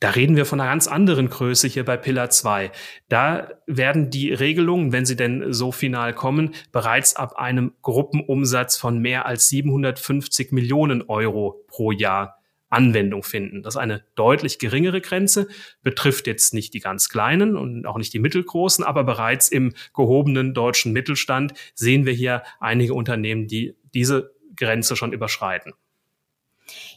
Da 0.00 0.10
reden 0.10 0.36
wir 0.36 0.44
von 0.44 0.60
einer 0.60 0.70
ganz 0.70 0.86
anderen 0.86 1.30
Größe 1.30 1.68
hier 1.68 1.84
bei 1.84 1.96
Pillar 1.96 2.28
2. 2.28 2.70
Da 3.08 3.48
werden 3.66 4.10
die 4.10 4.32
Regelungen, 4.32 4.92
wenn 4.92 5.06
sie 5.06 5.16
denn 5.16 5.52
so 5.52 5.72
final 5.72 6.12
kommen, 6.12 6.54
bereits 6.72 7.16
ab 7.16 7.36
einem 7.36 7.72
Gruppenumsatz 7.80 8.76
von 8.76 8.98
mehr 8.98 9.24
als 9.26 9.48
750 9.48 10.52
Millionen 10.52 11.02
Euro 11.02 11.64
pro 11.68 11.90
Jahr 11.92 12.38
Anwendung 12.74 13.22
finden. 13.22 13.62
Das 13.62 13.74
ist 13.74 13.80
eine 13.80 14.04
deutlich 14.16 14.58
geringere 14.58 15.00
Grenze, 15.00 15.46
betrifft 15.82 16.26
jetzt 16.26 16.52
nicht 16.52 16.74
die 16.74 16.80
ganz 16.80 17.08
kleinen 17.08 17.56
und 17.56 17.86
auch 17.86 17.96
nicht 17.96 18.12
die 18.12 18.18
mittelgroßen, 18.18 18.84
aber 18.84 19.04
bereits 19.04 19.48
im 19.48 19.72
gehobenen 19.94 20.54
deutschen 20.54 20.92
Mittelstand 20.92 21.54
sehen 21.74 22.04
wir 22.04 22.12
hier 22.12 22.42
einige 22.60 22.94
Unternehmen, 22.94 23.46
die 23.46 23.76
diese 23.94 24.34
Grenze 24.56 24.96
schon 24.96 25.12
überschreiten. 25.12 25.72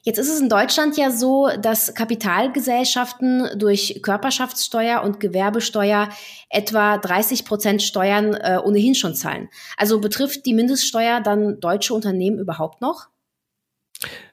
Jetzt 0.03 0.17
ist 0.17 0.29
es 0.29 0.39
in 0.39 0.49
Deutschland 0.49 0.97
ja 0.97 1.11
so, 1.11 1.49
dass 1.61 1.93
Kapitalgesellschaften 1.93 3.49
durch 3.57 3.99
Körperschaftssteuer 4.01 5.01
und 5.01 5.19
Gewerbesteuer 5.19 6.09
etwa 6.49 6.97
30 6.97 7.45
Prozent 7.45 7.81
Steuern 7.81 8.33
äh, 8.33 8.59
ohnehin 8.63 8.95
schon 8.95 9.15
zahlen. 9.15 9.49
Also 9.75 9.99
betrifft 9.99 10.45
die 10.45 10.53
Mindeststeuer 10.53 11.21
dann 11.21 11.59
deutsche 11.59 11.93
Unternehmen 11.93 12.39
überhaupt 12.39 12.81
noch? 12.81 13.09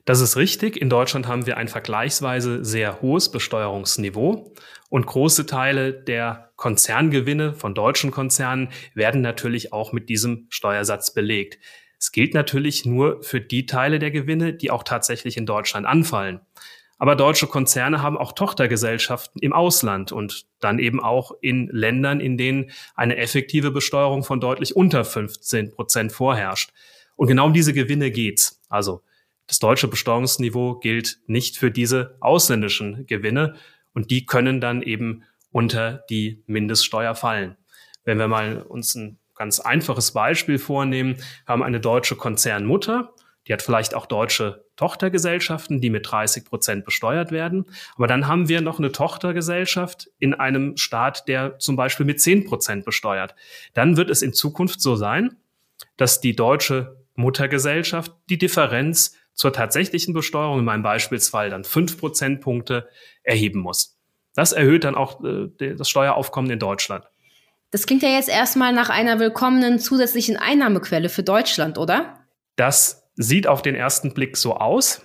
Das 0.05 0.21
ist 0.21 0.37
richtig. 0.37 0.77
In 0.77 0.91
Deutschland 0.91 1.27
haben 1.27 1.47
wir 1.47 1.57
ein 1.57 1.69
vergleichsweise 1.69 2.65
sehr 2.65 3.01
hohes 3.01 3.31
Besteuerungsniveau 3.31 4.53
und 4.91 5.07
große 5.07 5.47
Teile 5.47 5.95
der 5.95 6.53
Konzerngewinne 6.57 7.55
von 7.55 7.75
deutschen 7.75 8.11
Konzernen 8.11 8.69
werden 8.95 9.23
natürlich 9.23 9.73
auch 9.73 9.93
mit 9.93 10.11
diesem 10.11 10.47
Steuersatz 10.51 11.15
belegt. 11.15 11.59
Es 12.05 12.13
gilt 12.13 12.35
natürlich 12.35 12.85
nur 12.85 13.23
für 13.23 13.41
die 13.41 13.65
Teile 13.65 13.99
der 13.99 14.11
Gewinne, 14.11 14.53
die 14.53 14.71
auch 14.71 14.83
tatsächlich 14.83 15.39
in 15.39 15.47
Deutschland 15.47 15.87
anfallen. 15.87 16.43
Aber 16.99 17.17
deutsche 17.17 17.47
Konzerne 17.47 18.03
haben 18.03 18.19
auch 18.19 18.33
Tochtergesellschaften 18.33 19.41
im 19.41 19.55
Ausland 19.55 20.13
und 20.13 20.45
dann 20.61 20.79
eben 20.79 21.03
auch 21.03 21.33
in 21.41 21.67
Ländern, 21.73 22.21
in 22.21 22.37
denen 22.37 22.73
eine 22.95 23.17
effektive 23.17 23.71
Besteuerung 23.71 24.23
von 24.23 24.39
deutlich 24.39 24.77
unter 24.77 25.03
15 25.03 25.71
Prozent 25.71 26.13
vorherrscht. 26.13 26.75
Und 27.17 27.29
genau 27.29 27.47
um 27.47 27.55
diese 27.55 27.73
Gewinne 27.73 28.11
geht's. 28.11 28.61
Also 28.69 29.01
das 29.47 29.59
deutsche 29.59 29.89
Besteuerungsniveau 29.89 30.81
gilt 30.81 31.21
nicht 31.27 31.57
für 31.57 31.71
diese 31.71 32.19
ausländischen 32.21 33.07
Gewinne 33.07 33.55
und 33.95 34.11
die 34.11 34.27
können 34.27 34.61
dann 34.61 34.83
eben 34.83 35.23
unter 35.53 36.05
die 36.11 36.43
Mindeststeuer 36.45 37.15
fallen. 37.15 37.57
Wenn 38.05 38.19
wir 38.19 38.29
mal 38.29 38.61
uns 38.61 38.95
ein 38.95 39.19
ganz 39.35 39.61
einfaches 39.61 40.13
Beispiel 40.13 40.59
vornehmen, 40.59 41.17
haben 41.47 41.63
eine 41.63 41.81
deutsche 41.81 42.17
Konzernmutter, 42.17 43.13
die 43.47 43.53
hat 43.53 43.63
vielleicht 43.63 43.95
auch 43.95 44.07
deutsche 44.07 44.65
Tochtergesellschaften, 44.77 45.81
die 45.81 45.91
mit 45.91 46.11
30 46.11 46.45
Prozent 46.45 46.85
besteuert 46.85 47.31
werden. 47.31 47.67
Aber 47.97 48.07
dann 48.07 48.27
haben 48.27 48.49
wir 48.49 48.61
noch 48.61 48.79
eine 48.79 48.91
Tochtergesellschaft 48.91 50.11
in 50.19 50.35
einem 50.35 50.77
Staat, 50.77 51.29
der 51.29 51.59
zum 51.59 51.77
Beispiel 51.77 52.07
mit 52.07 52.21
10 52.21 52.47
Prozent 52.47 52.85
besteuert. 52.85 53.35
Dann 53.75 53.97
wird 53.97 54.11
es 54.11 54.23
in 54.23 54.33
Zukunft 54.33 54.81
so 54.81 54.97
sein, 54.97 55.37
dass 55.97 56.21
die 56.21 56.35
deutsche 56.35 56.97
Muttergesellschaft 57.17 58.13
die 58.29 58.39
Differenz 58.39 59.15
zur 59.35 59.53
tatsächlichen 59.53 60.15
Besteuerung, 60.15 60.61
in 60.61 60.65
meinem 60.65 60.83
Beispielsfall 60.83 61.51
dann 61.51 61.65
fünf 61.65 61.99
Prozentpunkte, 61.99 62.89
erheben 63.23 63.61
muss. 63.61 63.99
Das 64.35 64.53
erhöht 64.53 64.85
dann 64.85 64.95
auch 64.95 65.23
äh, 65.25 65.75
das 65.75 65.89
Steueraufkommen 65.89 66.51
in 66.51 66.59
Deutschland. 66.59 67.05
Das 67.75 67.87
klingt 67.87 68.05
ja 68.05 68.11
jetzt 68.11 68.29
erstmal 68.29 68.73
nach 68.73 68.89
einer 68.89 69.19
willkommenen 69.19 69.81
zusätzlichen 69.81 70.37
Einnahmequelle 70.37 71.09
für 71.09 71.25
Deutschland, 71.25 71.77
oder? 71.77 72.25
Das 72.55 73.11
sieht 73.17 73.49
auf 73.49 73.63
den 73.63 73.75
ersten 73.75 74.15
Blick 74.15 74.37
so 74.37 74.55
aus. 74.55 75.05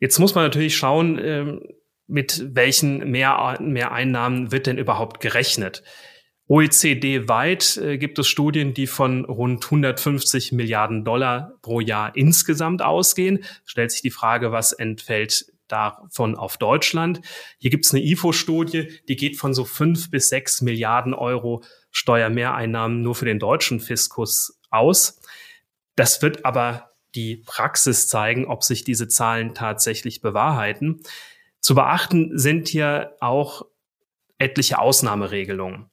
Jetzt 0.00 0.18
muss 0.18 0.34
man 0.34 0.44
natürlich 0.44 0.74
schauen, 0.74 1.18
ähm, 1.22 1.60
mit 2.06 2.46
welchen 2.54 3.10
Mehr 3.10 3.58
Mehreinnahmen 3.60 4.50
wird 4.50 4.66
denn 4.66 4.78
überhaupt 4.78 5.20
gerechnet. 5.20 5.82
OECD-weit 6.48 7.76
äh, 7.76 7.98
gibt 7.98 8.18
es 8.18 8.26
Studien, 8.26 8.72
die 8.72 8.86
von 8.86 9.26
rund 9.26 9.62
150 9.62 10.52
Milliarden 10.52 11.04
Dollar 11.04 11.58
pro 11.60 11.80
Jahr 11.80 12.16
insgesamt 12.16 12.80
ausgehen. 12.80 13.44
Stellt 13.66 13.90
sich 13.90 14.00
die 14.00 14.10
Frage, 14.10 14.52
was 14.52 14.72
entfällt 14.72 15.52
davon 15.68 16.36
auf 16.36 16.56
Deutschland. 16.56 17.20
Hier 17.58 17.70
gibt 17.70 17.86
es 17.86 17.92
eine 17.92 18.04
IFO-Studie, 18.04 19.00
die 19.08 19.16
geht 19.16 19.36
von 19.36 19.54
so 19.54 19.64
fünf 19.64 20.10
bis 20.10 20.28
sechs 20.28 20.60
Milliarden 20.60 21.14
Euro 21.14 21.62
Steuermehreinnahmen 21.90 23.02
nur 23.02 23.14
für 23.14 23.24
den 23.24 23.38
deutschen 23.38 23.80
Fiskus 23.80 24.60
aus. 24.70 25.20
Das 25.96 26.22
wird 26.22 26.44
aber 26.44 26.90
die 27.14 27.36
Praxis 27.36 28.08
zeigen, 28.08 28.46
ob 28.46 28.64
sich 28.64 28.84
diese 28.84 29.08
Zahlen 29.08 29.54
tatsächlich 29.54 30.20
bewahrheiten. 30.20 31.00
Zu 31.60 31.74
beachten 31.74 32.36
sind 32.36 32.68
hier 32.68 33.16
auch 33.20 33.66
etliche 34.38 34.78
Ausnahmeregelungen. 34.78 35.90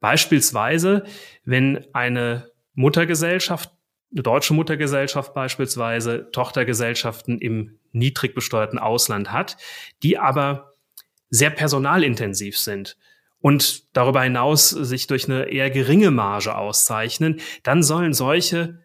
Beispielsweise, 0.00 1.04
wenn 1.44 1.84
eine 1.92 2.50
Muttergesellschaft 2.74 3.70
eine 4.12 4.22
deutsche 4.22 4.54
Muttergesellschaft 4.54 5.32
beispielsweise 5.34 6.30
Tochtergesellschaften 6.32 7.38
im 7.38 7.78
niedrig 7.92 8.34
besteuerten 8.34 8.78
Ausland 8.78 9.32
hat, 9.32 9.56
die 10.02 10.18
aber 10.18 10.74
sehr 11.30 11.50
personalintensiv 11.50 12.58
sind 12.58 12.96
und 13.40 13.96
darüber 13.96 14.22
hinaus 14.22 14.70
sich 14.70 15.06
durch 15.06 15.28
eine 15.28 15.44
eher 15.44 15.70
geringe 15.70 16.10
Marge 16.10 16.56
auszeichnen, 16.56 17.40
dann 17.62 17.82
sollen 17.82 18.12
solche 18.12 18.78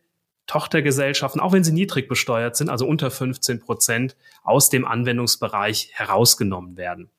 Tochtergesellschaften, 0.48 1.42
auch 1.42 1.52
wenn 1.52 1.64
sie 1.64 1.74
niedrig 1.74 2.08
besteuert 2.08 2.56
sind, 2.56 2.70
also 2.70 2.88
unter 2.88 3.12
15 3.12 3.60
Prozent, 3.60 4.16
aus 4.44 4.70
dem 4.70 4.86
Anwendungsbereich 4.86 5.90
herausgenommen 5.94 6.78
werden. 6.78 7.10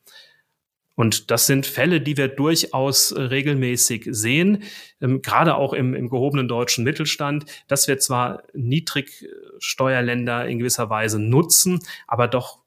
Und 0.99 1.31
das 1.31 1.47
sind 1.47 1.64
Fälle, 1.64 2.00
die 2.00 2.17
wir 2.17 2.26
durchaus 2.26 3.12
äh, 3.12 3.21
regelmäßig 3.21 4.09
sehen, 4.11 4.64
ähm, 5.00 5.23
gerade 5.23 5.55
auch 5.55 5.73
im, 5.73 5.95
im 5.95 6.09
gehobenen 6.09 6.49
deutschen 6.49 6.83
Mittelstand, 6.83 7.45
dass 7.69 7.87
wir 7.87 8.00
zwar 8.00 8.43
Niedrigsteuerländer 8.52 10.49
in 10.49 10.59
gewisser 10.59 10.90
Weise 10.90 11.21
nutzen, 11.21 11.78
aber 12.09 12.26
doch 12.26 12.59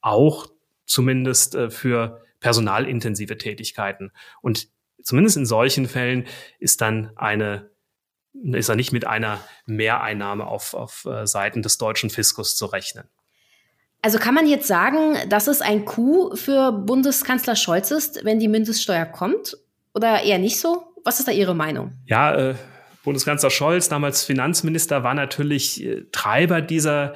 auch 0.00 0.48
zumindest 0.84 1.54
äh, 1.54 1.70
für 1.70 2.24
personalintensive 2.40 3.38
Tätigkeiten. 3.38 4.10
Und 4.42 4.66
zumindest 5.00 5.36
in 5.36 5.46
solchen 5.46 5.86
Fällen 5.86 6.26
ist 6.58 6.80
dann 6.80 7.12
eine 7.14 7.70
ist 8.52 8.68
er 8.68 8.76
nicht 8.76 8.92
mit 8.92 9.06
einer 9.06 9.40
Mehreinnahme 9.64 10.46
auf, 10.46 10.74
auf 10.74 11.04
äh, 11.04 11.24
Seiten 11.26 11.62
des 11.62 11.78
deutschen 11.78 12.10
Fiskus 12.10 12.56
zu 12.56 12.66
rechnen. 12.66 13.08
Also 14.06 14.20
kann 14.20 14.34
man 14.34 14.46
jetzt 14.46 14.68
sagen, 14.68 15.16
dass 15.28 15.48
es 15.48 15.60
ein 15.60 15.84
Coup 15.84 16.38
für 16.38 16.70
Bundeskanzler 16.70 17.56
Scholz 17.56 17.90
ist, 17.90 18.24
wenn 18.24 18.38
die 18.38 18.46
Mindeststeuer 18.46 19.04
kommt? 19.04 19.56
Oder 19.94 20.22
eher 20.22 20.38
nicht 20.38 20.60
so? 20.60 20.84
Was 21.04 21.18
ist 21.18 21.26
da 21.26 21.32
Ihre 21.32 21.56
Meinung? 21.56 21.90
Ja, 22.06 22.32
äh, 22.50 22.54
Bundeskanzler 23.02 23.50
Scholz, 23.50 23.88
damals 23.88 24.22
Finanzminister, 24.22 25.02
war 25.02 25.14
natürlich 25.14 25.84
äh, 25.84 26.04
Treiber 26.12 26.60
dieser 26.60 27.14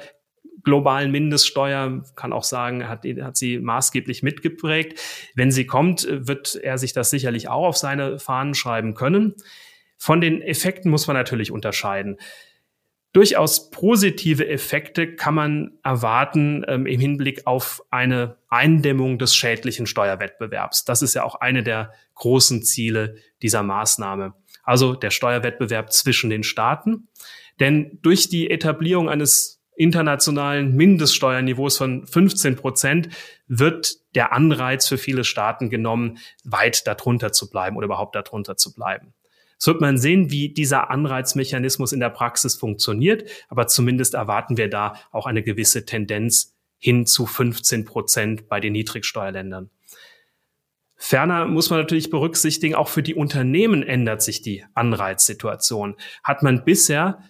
globalen 0.65 1.11
Mindeststeuer, 1.11 2.03
kann 2.17 2.33
auch 2.33 2.43
sagen, 2.43 2.85
hat, 2.89 3.05
hat 3.21 3.37
sie 3.37 3.59
maßgeblich 3.59 4.21
mitgeprägt. 4.21 4.99
Wenn 5.33 5.49
sie 5.49 5.65
kommt, 5.65 6.05
wird 6.09 6.59
er 6.61 6.77
sich 6.77 6.91
das 6.91 7.09
sicherlich 7.09 7.47
auch 7.47 7.67
auf 7.67 7.77
seine 7.77 8.19
Fahnen 8.19 8.53
schreiben 8.53 8.95
können. 8.95 9.35
Von 9.97 10.19
den 10.19 10.41
Effekten 10.41 10.91
muss 10.91 11.07
man 11.07 11.15
natürlich 11.15 11.53
unterscheiden 11.53 12.17
durchaus 13.13 13.69
positive 13.71 14.47
Effekte 14.47 15.15
kann 15.15 15.35
man 15.35 15.71
erwarten 15.83 16.63
ähm, 16.67 16.85
im 16.85 16.99
Hinblick 16.99 17.45
auf 17.45 17.83
eine 17.89 18.37
Eindämmung 18.49 19.19
des 19.19 19.35
schädlichen 19.35 19.85
Steuerwettbewerbs. 19.85 20.85
Das 20.85 21.01
ist 21.01 21.13
ja 21.13 21.23
auch 21.23 21.35
eine 21.35 21.63
der 21.63 21.93
großen 22.15 22.63
Ziele 22.63 23.15
dieser 23.41 23.63
Maßnahme. 23.63 24.33
Also 24.63 24.93
der 24.93 25.09
Steuerwettbewerb 25.09 25.91
zwischen 25.91 26.29
den 26.29 26.43
Staaten. 26.43 27.07
Denn 27.59 27.99
durch 28.01 28.29
die 28.29 28.49
Etablierung 28.49 29.09
eines 29.09 29.61
internationalen 29.75 30.75
Mindeststeuerniveaus 30.75 31.77
von 31.77 32.05
15 32.05 32.55
Prozent 32.55 33.09
wird 33.47 33.95
der 34.15 34.33
Anreiz 34.33 34.87
für 34.87 34.97
viele 34.97 35.23
Staaten 35.23 35.69
genommen, 35.69 36.19
weit 36.43 36.85
darunter 36.85 37.31
zu 37.31 37.49
bleiben 37.49 37.77
oder 37.77 37.85
überhaupt 37.85 38.15
darunter 38.15 38.57
zu 38.57 38.73
bleiben. 38.73 39.13
Es 39.61 39.67
wird 39.67 39.79
man 39.79 39.99
sehen, 39.99 40.31
wie 40.31 40.49
dieser 40.49 40.89
Anreizmechanismus 40.89 41.93
in 41.93 41.99
der 41.99 42.09
Praxis 42.09 42.55
funktioniert, 42.55 43.29
aber 43.47 43.67
zumindest 43.67 44.15
erwarten 44.15 44.57
wir 44.57 44.71
da 44.71 44.95
auch 45.11 45.27
eine 45.27 45.43
gewisse 45.43 45.85
Tendenz 45.85 46.57
hin 46.79 47.05
zu 47.05 47.27
15 47.27 47.85
Prozent 47.85 48.49
bei 48.49 48.59
den 48.59 48.73
Niedrigsteuerländern. 48.73 49.69
Ferner 50.95 51.45
muss 51.45 51.69
man 51.69 51.77
natürlich 51.77 52.09
berücksichtigen, 52.09 52.73
auch 52.73 52.87
für 52.87 53.03
die 53.03 53.13
Unternehmen 53.13 53.83
ändert 53.83 54.23
sich 54.23 54.41
die 54.41 54.65
Anreizsituation. 54.73 55.95
Hat 56.23 56.41
man 56.41 56.65
bisher 56.65 57.21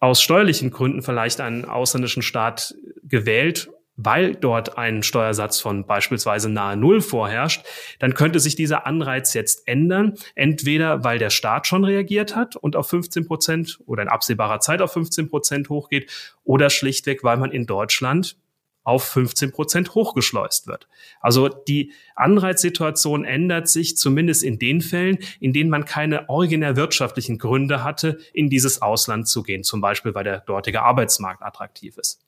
aus 0.00 0.20
steuerlichen 0.20 0.70
Gründen 0.70 1.02
vielleicht 1.02 1.40
einen 1.40 1.66
ausländischen 1.66 2.22
Staat 2.22 2.74
gewählt 3.04 3.70
weil 3.96 4.34
dort 4.34 4.76
ein 4.78 5.02
Steuersatz 5.02 5.60
von 5.60 5.86
beispielsweise 5.86 6.48
nahe 6.48 6.76
Null 6.76 7.00
vorherrscht, 7.00 7.64
dann 7.98 8.14
könnte 8.14 8.40
sich 8.40 8.56
dieser 8.56 8.86
Anreiz 8.86 9.34
jetzt 9.34 9.68
ändern. 9.68 10.14
Entweder 10.34 11.04
weil 11.04 11.18
der 11.18 11.30
Staat 11.30 11.66
schon 11.66 11.84
reagiert 11.84 12.34
hat 12.34 12.56
und 12.56 12.76
auf 12.76 12.88
15 12.88 13.26
Prozent 13.26 13.80
oder 13.86 14.02
in 14.02 14.08
absehbarer 14.08 14.60
Zeit 14.60 14.82
auf 14.82 14.92
15 14.92 15.28
Prozent 15.28 15.68
hochgeht 15.68 16.10
oder 16.42 16.70
schlichtweg, 16.70 17.22
weil 17.24 17.36
man 17.36 17.52
in 17.52 17.66
Deutschland 17.66 18.36
auf 18.84 19.04
15 19.04 19.50
Prozent 19.50 19.94
hochgeschleust 19.94 20.66
wird. 20.66 20.86
Also 21.20 21.48
die 21.48 21.92
Anreizsituation 22.14 23.24
ändert 23.24 23.68
sich 23.68 23.96
zumindest 23.96 24.42
in 24.44 24.58
den 24.58 24.82
Fällen, 24.82 25.18
in 25.40 25.54
denen 25.54 25.70
man 25.70 25.86
keine 25.86 26.28
originär 26.28 26.76
wirtschaftlichen 26.76 27.38
Gründe 27.38 27.82
hatte, 27.82 28.18
in 28.34 28.50
dieses 28.50 28.82
Ausland 28.82 29.26
zu 29.26 29.42
gehen, 29.42 29.64
zum 29.64 29.80
Beispiel 29.80 30.14
weil 30.14 30.24
der 30.24 30.40
dortige 30.40 30.82
Arbeitsmarkt 30.82 31.42
attraktiv 31.42 31.96
ist. 31.96 32.23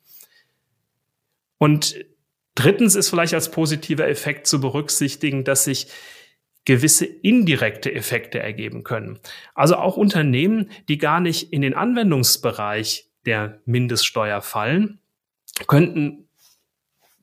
Und 1.57 1.95
drittens 2.55 2.95
ist 2.95 3.09
vielleicht 3.09 3.33
als 3.33 3.51
positiver 3.51 4.07
Effekt 4.07 4.47
zu 4.47 4.59
berücksichtigen, 4.59 5.43
dass 5.43 5.63
sich 5.63 5.87
gewisse 6.65 7.05
indirekte 7.05 7.93
Effekte 7.93 8.39
ergeben 8.39 8.83
können. 8.83 9.19
Also 9.55 9.77
auch 9.77 9.95
Unternehmen, 9.95 10.69
die 10.89 10.97
gar 10.97 11.21
nicht 11.21 11.53
in 11.53 11.61
den 11.61 11.73
Anwendungsbereich 11.73 13.09
der 13.25 13.61
Mindeststeuer 13.65 14.41
fallen, 14.41 14.99
könnten 15.67 16.27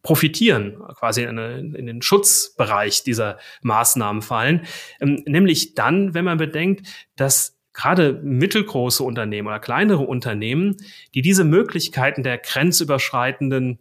profitieren, 0.03 0.83
quasi 0.99 1.25
in, 1.25 1.39
in, 1.75 1.87
den 1.87 2.03
Schutzbereich 2.03 3.03
dieser 3.03 3.39
Maßnahmen 3.63 4.23
fallen. 4.23 4.67
Ähm, 5.01 5.23
nämlich 5.27 5.75
dann, 5.75 6.15
wenn 6.15 6.25
man 6.25 6.39
bedenkt, 6.39 6.87
dass 7.17 7.59
gerade 7.73 8.13
mittelgroße 8.23 9.03
Unternehmen 9.03 9.49
oder 9.49 9.59
kleinere 9.59 10.05
Unternehmen, 10.05 10.77
die 11.15 11.23
diese 11.23 11.45
Möglichkeiten 11.45 12.23
der 12.23 12.39
grenzüberschreitenden 12.39 13.79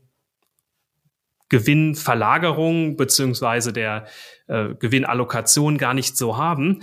Gewinnverlagerung 1.53 2.97
beziehungsweise 2.97 3.73
der 3.73 4.07
äh, 4.47 4.73
Gewinnallokation 4.73 5.77
gar 5.77 5.93
nicht 5.93 6.17
so 6.17 6.35
haben, 6.35 6.81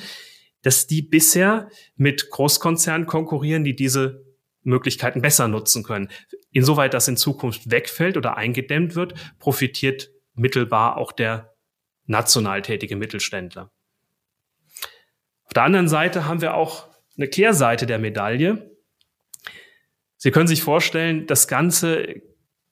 dass 0.62 0.86
die 0.86 1.02
bisher 1.02 1.68
mit 1.96 2.30
Großkonzernen 2.30 3.08
konkurrieren, 3.08 3.64
die 3.64 3.74
diese 3.74 4.24
Möglichkeiten 4.62 5.22
besser 5.22 5.48
nutzen 5.48 5.82
können. 5.82 6.08
Insoweit 6.52 6.94
das 6.94 7.08
in 7.08 7.16
Zukunft 7.16 7.72
wegfällt 7.72 8.16
oder 8.16 8.36
eingedämmt 8.36 8.94
wird, 8.94 9.14
profitiert 9.40 10.10
mittelbar 10.34 10.98
auch 10.98 11.10
der 11.10 11.52
national 12.06 12.62
tätige 12.62 12.94
Mittelständler. 12.94 13.72
Auf 15.46 15.52
der 15.52 15.64
anderen 15.64 15.88
Seite 15.88 16.26
haben 16.26 16.42
wir 16.42 16.54
auch 16.54 16.86
eine 17.16 17.26
Kehrseite 17.26 17.86
der 17.86 17.98
Medaille. 17.98 18.70
Sie 20.16 20.30
können 20.30 20.46
sich 20.46 20.62
vorstellen, 20.62 21.26
das 21.26 21.48
Ganze 21.48 22.22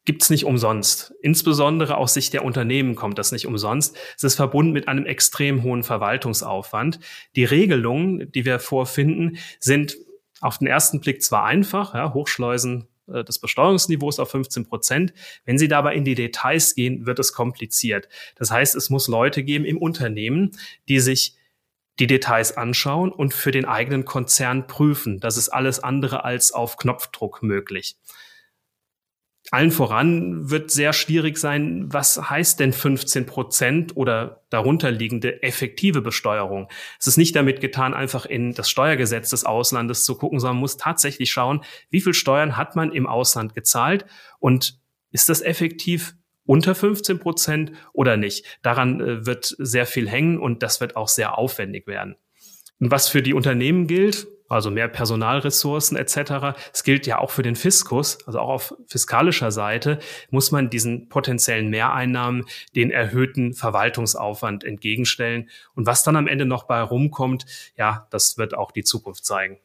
gibt's 0.09 0.31
nicht 0.31 0.47
umsonst. 0.47 1.13
Insbesondere 1.21 1.99
aus 1.99 2.15
Sicht 2.15 2.33
der 2.33 2.43
Unternehmen 2.43 2.95
kommt 2.95 3.19
das 3.19 3.31
nicht 3.31 3.47
umsonst. 3.47 3.95
Es 4.17 4.25
ist 4.25 4.37
verbunden 4.37 4.73
mit 4.73 4.89
einem 4.89 5.05
extrem 5.05 5.63
hohen 5.63 5.83
Verwaltungsaufwand. 5.83 6.99
Die 7.37 7.45
Regelungen, 7.45 8.33
die 8.33 8.47
wir 8.47 8.59
vorfinden, 8.59 9.37
sind 9.61 9.99
auf 10.41 10.57
den 10.57 10.67
ersten 10.67 11.01
Blick 11.01 11.23
zwar 11.23 11.45
einfach, 11.45 11.93
ja, 11.93 12.15
Hochschleusen 12.15 12.89
äh, 13.07 13.23
des 13.23 13.39
Besteuerungsniveaus 13.39 14.19
auf 14.19 14.31
15 14.31 14.65
Prozent. 14.65 15.13
Wenn 15.45 15.59
Sie 15.59 15.69
dabei 15.69 15.95
in 15.95 16.07
die 16.07 16.15
Details 16.15 16.75
gehen, 16.75 17.05
wird 17.05 17.19
es 17.19 17.35
kompliziert. 17.35 18.09
Das 18.37 18.51
heißt, 18.51 18.77
es 18.77 18.89
muss 18.89 19.09
Leute 19.09 19.45
geben 19.45 19.67
im 19.67 19.77
Unternehmen, 19.77 20.53
die 20.89 21.01
sich 21.01 21.37
die 21.99 22.07
Details 22.07 22.57
anschauen 22.57 23.13
und 23.13 23.35
für 23.35 23.51
den 23.51 23.67
eigenen 23.67 24.07
Konzern 24.07 24.69
prüfen. 24.69 25.21
Das 25.21 25.37
ist 25.37 25.51
alles 25.51 25.81
andere 25.81 26.25
als 26.25 26.51
auf 26.51 26.79
Knopfdruck 26.79 27.43
möglich 27.43 27.99
allen 29.51 29.71
voran 29.71 30.51
wird 30.51 30.71
sehr 30.71 30.93
schwierig 30.93 31.39
sein, 31.39 31.93
was 31.93 32.31
heißt 32.31 32.61
denn 32.61 32.73
15 32.73 33.27
Prozent 33.27 33.97
oder 33.97 34.43
darunterliegende 34.51 35.43
effektive 35.43 36.03
Besteuerung? 36.03 36.69
Es 37.01 37.07
ist 37.07 37.17
nicht 37.17 37.35
damit 37.35 37.61
getan, 37.61 37.95
einfach 37.95 38.27
in 38.27 38.53
das 38.53 38.69
Steuergesetz 38.69 39.31
des 39.31 39.45
Auslandes 39.45 40.05
zu 40.05 40.17
gucken, 40.17 40.39
sondern 40.39 40.59
muss 40.59 40.77
tatsächlich 40.77 41.31
schauen, 41.31 41.63
wie 41.91 42.01
viel 42.01 42.15
Steuern 42.15 42.57
hat 42.57 42.77
man 42.77 42.93
im 42.93 43.07
Ausland 43.07 43.55
gezahlt 43.55 44.05
und 44.39 44.81
ist 45.11 45.29
das 45.29 45.41
effektiv 45.41 46.15
unter 46.45 46.75
15 46.75 47.19
Prozent 47.19 47.73
oder 47.93 48.17
nicht? 48.17 48.59
Daran 48.63 49.01
äh, 49.01 49.27
wird 49.27 49.55
sehr 49.59 49.87
viel 49.87 50.09
hängen 50.09 50.39
und 50.39 50.63
das 50.63 50.81
wird 50.81 50.97
auch 50.97 51.09
sehr 51.09 51.39
aufwendig 51.39 51.87
werden. 51.87 52.17
Und 52.81 52.91
was 52.91 53.09
für 53.09 53.23
die 53.23 53.35
Unternehmen 53.35 53.87
gilt, 53.87 54.27
also 54.49 54.71
mehr 54.71 54.89
Personalressourcen 54.89 55.97
etc. 55.97 56.59
Es 56.73 56.83
gilt 56.83 57.07
ja 57.07 57.19
auch 57.19 57.31
für 57.31 57.43
den 57.43 57.57
Fiskus, 57.57 58.19
also 58.27 58.41
auch 58.41 58.49
auf 58.49 58.75
fiskalischer 58.87 59.51
Seite 59.51 59.99
muss 60.31 60.51
man 60.51 60.71
diesen 60.71 61.09
potenziellen 61.09 61.69
Mehreinnahmen 61.69 62.45
den 62.75 62.91
erhöhten 62.91 63.53
Verwaltungsaufwand 63.55 64.65
entgegenstellen. 64.65 65.49
Und 65.75 65.87
was 65.87 66.03
dann 66.03 66.17
am 66.17 66.27
Ende 66.27 66.47
noch 66.47 66.65
bei 66.65 66.81
rumkommt, 66.81 67.45
ja, 67.77 68.07
das 68.11 68.39
wird 68.39 68.55
auch 68.55 68.73
die 68.73 68.85
Zukunft 68.85 69.25
zeigen. 69.25 69.59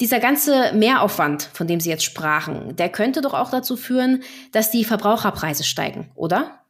Dieser 0.00 0.18
ganze 0.18 0.72
Mehraufwand, 0.72 1.50
von 1.52 1.66
dem 1.66 1.78
Sie 1.78 1.90
jetzt 1.90 2.04
sprachen, 2.04 2.74
der 2.74 2.88
könnte 2.88 3.20
doch 3.20 3.34
auch 3.34 3.50
dazu 3.50 3.76
führen, 3.76 4.22
dass 4.50 4.70
die 4.70 4.84
Verbraucherpreise 4.84 5.62
steigen, 5.62 6.10
oder? 6.14 6.60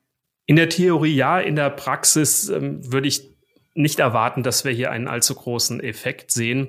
In 0.47 0.57
der 0.57 0.69
Theorie 0.69 1.15
ja, 1.15 1.39
in 1.39 1.55
der 1.55 1.71
Praxis 1.71 2.49
ähm, 2.49 2.93
würde 2.93 3.07
ich 3.07 3.31
nicht 3.75 4.01
erwarten, 4.01 4.43
dass 4.43 4.65
wir 4.65 4.73
hier 4.73 4.91
einen 4.91 5.09
allzu 5.09 5.35
großen 5.35 5.81
Effekt 5.81 6.31
sehen. 6.31 6.69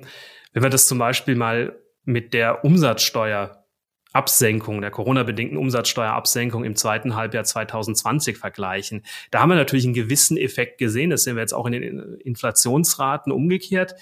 Wenn 0.52 0.62
wir 0.62 0.70
das 0.70 0.86
zum 0.86 0.98
Beispiel 0.98 1.34
mal 1.34 1.78
mit 2.04 2.34
der 2.34 2.64
Umsatzsteuerabsenkung, 2.64 4.80
der 4.80 4.90
Corona-bedingten 4.90 5.56
Umsatzsteuerabsenkung 5.56 6.64
im 6.64 6.76
zweiten 6.76 7.14
Halbjahr 7.14 7.44
2020 7.44 8.36
vergleichen. 8.36 9.04
Da 9.30 9.40
haben 9.40 9.50
wir 9.50 9.56
natürlich 9.56 9.84
einen 9.84 9.94
gewissen 9.94 10.36
Effekt 10.36 10.78
gesehen. 10.78 11.10
Das 11.10 11.24
sehen 11.24 11.36
wir 11.36 11.42
jetzt 11.42 11.54
auch 11.54 11.66
in 11.66 11.72
den 11.72 12.18
Inflationsraten 12.20 13.32
umgekehrt. 13.32 13.94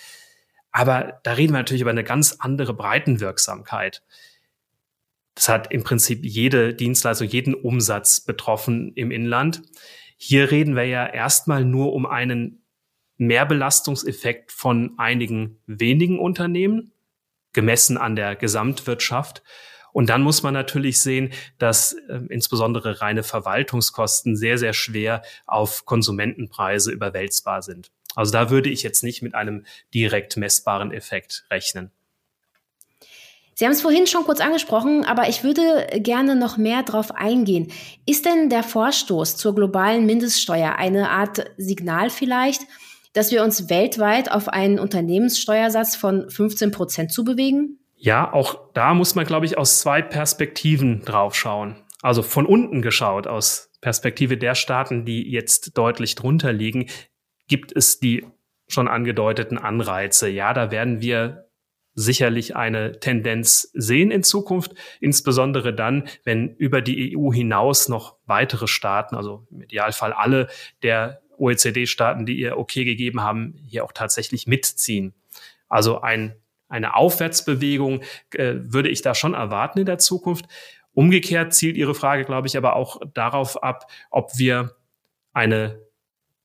Aber 0.73 1.21
da 1.25 1.33
reden 1.33 1.53
wir 1.53 1.59
natürlich 1.59 1.83
über 1.83 1.91
eine 1.91 2.05
ganz 2.05 2.37
andere 2.39 2.75
Breitenwirksamkeit. 2.75 4.03
Das 5.35 5.49
hat 5.49 5.73
im 5.73 5.83
Prinzip 5.85 6.25
jede 6.25 6.75
Dienstleistung, 6.75 7.27
jeden 7.27 7.55
Umsatz 7.55 8.21
betroffen 8.21 8.93
im 8.95 9.11
Inland. 9.11 9.63
Hier 10.17 10.51
reden 10.51 10.77
wir 10.77 10.85
ja 10.85 11.07
erstmal 11.07 11.65
nur 11.65 11.95
um 11.95 12.07
einen 12.07 12.60
Mehrbelastungseffekt 13.21 14.51
von 14.51 14.95
einigen 14.97 15.59
wenigen 15.67 16.19
Unternehmen, 16.19 16.93
gemessen 17.53 17.99
an 17.99 18.17
der 18.17 18.35
Gesamtwirtschaft. 18.35 19.43
Und 19.93 20.09
dann 20.09 20.23
muss 20.23 20.43
man 20.43 20.55
natürlich 20.55 21.03
sehen, 21.03 21.33
dass 21.59 21.93
äh, 21.93 22.21
insbesondere 22.31 23.03
reine 23.03 23.23
Verwaltungskosten 23.23 24.37
sehr, 24.37 24.57
sehr 24.57 24.73
schwer 24.73 25.23
auf 25.47 25.85
Konsumentenpreise 25.85 26.93
überwälzbar 26.93 27.61
sind. 27.61 27.91
Also 28.15 28.33
da 28.33 28.51
würde 28.51 28.71
ich 28.71 28.83
jetzt 28.83 29.03
nicht 29.03 29.21
mit 29.21 29.35
einem 29.35 29.67
direkt 29.93 30.37
messbaren 30.37 30.91
Effekt 30.91 31.45
rechnen. 31.51 31.91
Sie 33.55 33.67
haben 33.67 33.73
es 33.73 33.83
vorhin 33.83 34.07
schon 34.07 34.25
kurz 34.25 34.41
angesprochen, 34.41 35.05
aber 35.05 35.29
ich 35.29 35.45
würde 35.45 35.87
gerne 36.01 36.37
noch 36.37 36.57
mehr 36.57 36.83
darauf 36.83 37.11
eingehen. 37.15 37.71
Ist 38.07 38.25
denn 38.25 38.49
der 38.49 38.63
Vorstoß 38.63 39.37
zur 39.37 39.55
globalen 39.55 40.07
Mindeststeuer 40.07 40.77
eine 40.77 41.11
Art 41.11 41.45
Signal 41.59 42.09
vielleicht, 42.09 42.63
dass 43.13 43.33
wir 43.33 43.43
uns 43.43 43.69
weltweit 43.69 44.31
auf 44.31 44.49
einen 44.49 44.79
Unternehmenssteuersatz 44.79 45.97
von 45.97 46.31
15 46.31 46.71
Prozent 46.71 47.13
zubewegen? 47.13 47.79
Ja, 47.97 48.33
auch 48.33 48.73
da 48.73 48.95
muss 48.95 49.15
man, 49.15 49.27
glaube 49.27 49.47
ich, 49.47 49.59
aus 49.59 49.81
zwei 49.81 50.01
Perspektiven 50.01 51.03
drauf 51.05 51.35
schauen. 51.35 51.77
Also 52.03 52.23
von 52.23 52.47
unten 52.47 52.81
geschaut, 52.83 53.27
aus 53.27 53.71
Perspektive 53.81 54.39
der 54.39 54.55
Staaten, 54.55 55.05
die 55.05 55.31
jetzt 55.31 55.77
deutlich 55.77 56.15
drunter 56.15 56.53
liegen, 56.53 56.87
gibt 57.47 57.77
es 57.77 57.99
die 58.01 58.27
schon 58.69 58.89
angedeuteten 58.89 59.59
Anreize. 59.59 60.29
Ja, 60.29 60.55
da 60.55 60.71
werden 60.71 61.03
wir 61.03 61.51
sicherlich 61.95 62.57
eine 62.57 63.01
Tendenz 63.01 63.71
sehen 63.75 64.11
in 64.11 64.23
Zukunft, 64.23 64.75
insbesondere 65.01 65.75
dann, 65.75 66.09
wenn 66.25 66.55
über 66.57 66.81
die 66.81 67.17
EU 67.17 67.33
hinaus 67.33 67.89
noch 67.89 68.17
weitere 68.27 68.69
Staaten, 68.69 69.17
also 69.17 69.47
im 69.51 69.63
Idealfall 69.63 70.13
alle 70.13 70.49
der 70.83 71.21
OECD-Staaten, 71.41 72.27
die 72.27 72.39
ihr 72.39 72.59
okay 72.59 72.85
gegeben 72.85 73.23
haben, 73.23 73.57
hier 73.67 73.85
auch 73.85 73.93
tatsächlich 73.93 74.47
mitziehen. 74.47 75.15
Also 75.69 76.01
ein, 76.01 76.37
eine 76.69 76.95
Aufwärtsbewegung 76.95 78.03
äh, 78.35 78.55
würde 78.59 78.89
ich 78.89 79.03
da 79.03 79.15
schon 79.15 79.35
erwarten 79.35 79.81
in 79.81 79.87
der 79.87 79.99
Zukunft. 79.99 80.47
Umgekehrt 80.93 81.55
zielt 81.55 81.77
Ihre 81.77 81.95
Frage, 81.95 82.25
glaube 82.25 82.49
ich, 82.49 82.57
aber 82.57 82.77
auch 82.77 83.01
darauf 83.15 83.63
ab, 83.63 83.91
ob 84.11 84.37
wir 84.37 84.77
eine 85.33 85.81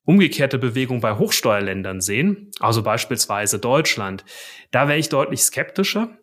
umgekehrte 0.05 0.59
Bewegung 0.59 1.01
bei 1.01 1.17
Hochsteuerländern 1.17 1.99
sehen, 1.99 2.51
also 2.59 2.83
beispielsweise 2.83 3.59
Deutschland. 3.59 4.23
Da 4.71 4.87
wäre 4.87 4.99
ich 4.99 5.09
deutlich 5.09 5.41
skeptischer. 5.41 6.17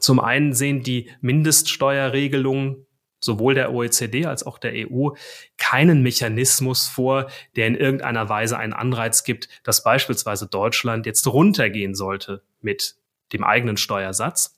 Zum 0.00 0.20
einen 0.20 0.52
sehen 0.52 0.82
die 0.82 1.10
Mindeststeuerregelungen 1.20 2.85
sowohl 3.18 3.54
der 3.54 3.72
OECD 3.72 4.26
als 4.26 4.46
auch 4.46 4.58
der 4.58 4.72
EU 4.74 5.10
keinen 5.56 6.02
Mechanismus 6.02 6.86
vor, 6.86 7.30
der 7.56 7.66
in 7.66 7.74
irgendeiner 7.74 8.28
Weise 8.28 8.58
einen 8.58 8.72
Anreiz 8.72 9.24
gibt, 9.24 9.48
dass 9.64 9.82
beispielsweise 9.82 10.46
Deutschland 10.46 11.06
jetzt 11.06 11.26
runtergehen 11.26 11.94
sollte 11.94 12.42
mit 12.60 12.96
dem 13.32 13.42
eigenen 13.42 13.76
Steuersatz. 13.76 14.56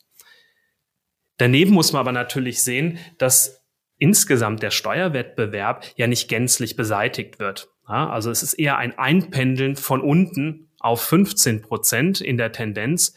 Daneben 1.37 1.73
muss 1.73 1.93
man 1.93 2.01
aber 2.01 2.13
natürlich 2.13 2.63
sehen, 2.63 2.99
dass 3.17 3.65
insgesamt 3.97 4.63
der 4.63 4.71
Steuerwettbewerb 4.71 5.87
ja 5.97 6.07
nicht 6.07 6.29
gänzlich 6.29 6.77
beseitigt 6.77 7.39
wird. 7.39 7.69
Also 7.85 8.31
es 8.31 8.43
ist 8.43 8.55
eher 8.55 8.77
ein 8.77 8.99
Einpendeln 8.99 9.77
von 9.77 10.01
unten 10.01 10.69
auf 10.79 11.01
15 11.03 11.63
Prozent 11.63 12.21
in 12.21 12.37
der 12.37 12.53
Tendenz. 12.53 13.15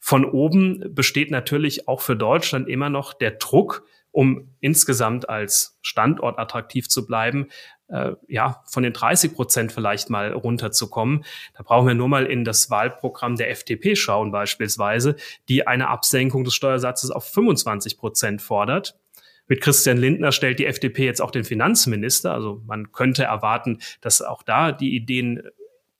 Von 0.00 0.24
oben 0.24 0.94
besteht 0.94 1.30
natürlich 1.30 1.88
auch 1.88 2.00
für 2.00 2.16
Deutschland 2.16 2.68
immer 2.68 2.90
noch 2.90 3.14
der 3.14 3.32
Druck, 3.32 3.84
um 4.14 4.54
insgesamt 4.60 5.28
als 5.28 5.76
Standort 5.82 6.38
attraktiv 6.38 6.88
zu 6.88 7.04
bleiben, 7.04 7.48
äh, 7.88 8.12
ja, 8.28 8.62
von 8.64 8.84
den 8.84 8.92
30 8.92 9.34
Prozent 9.34 9.72
vielleicht 9.72 10.08
mal 10.08 10.32
runterzukommen. 10.32 11.24
Da 11.56 11.64
brauchen 11.64 11.88
wir 11.88 11.94
nur 11.94 12.08
mal 12.08 12.24
in 12.24 12.44
das 12.44 12.70
Wahlprogramm 12.70 13.34
der 13.34 13.50
FDP 13.50 13.96
schauen 13.96 14.30
beispielsweise, 14.30 15.16
die 15.48 15.66
eine 15.66 15.88
Absenkung 15.88 16.44
des 16.44 16.54
Steuersatzes 16.54 17.10
auf 17.10 17.24
25 17.24 17.98
Prozent 17.98 18.40
fordert. 18.40 18.96
Mit 19.48 19.60
Christian 19.60 19.98
Lindner 19.98 20.30
stellt 20.30 20.60
die 20.60 20.66
FDP 20.66 21.06
jetzt 21.06 21.20
auch 21.20 21.32
den 21.32 21.44
Finanzminister. 21.44 22.32
Also 22.32 22.62
man 22.66 22.92
könnte 22.92 23.24
erwarten, 23.24 23.80
dass 24.00 24.22
auch 24.22 24.44
da 24.44 24.70
die 24.70 24.94
Ideen 24.94 25.42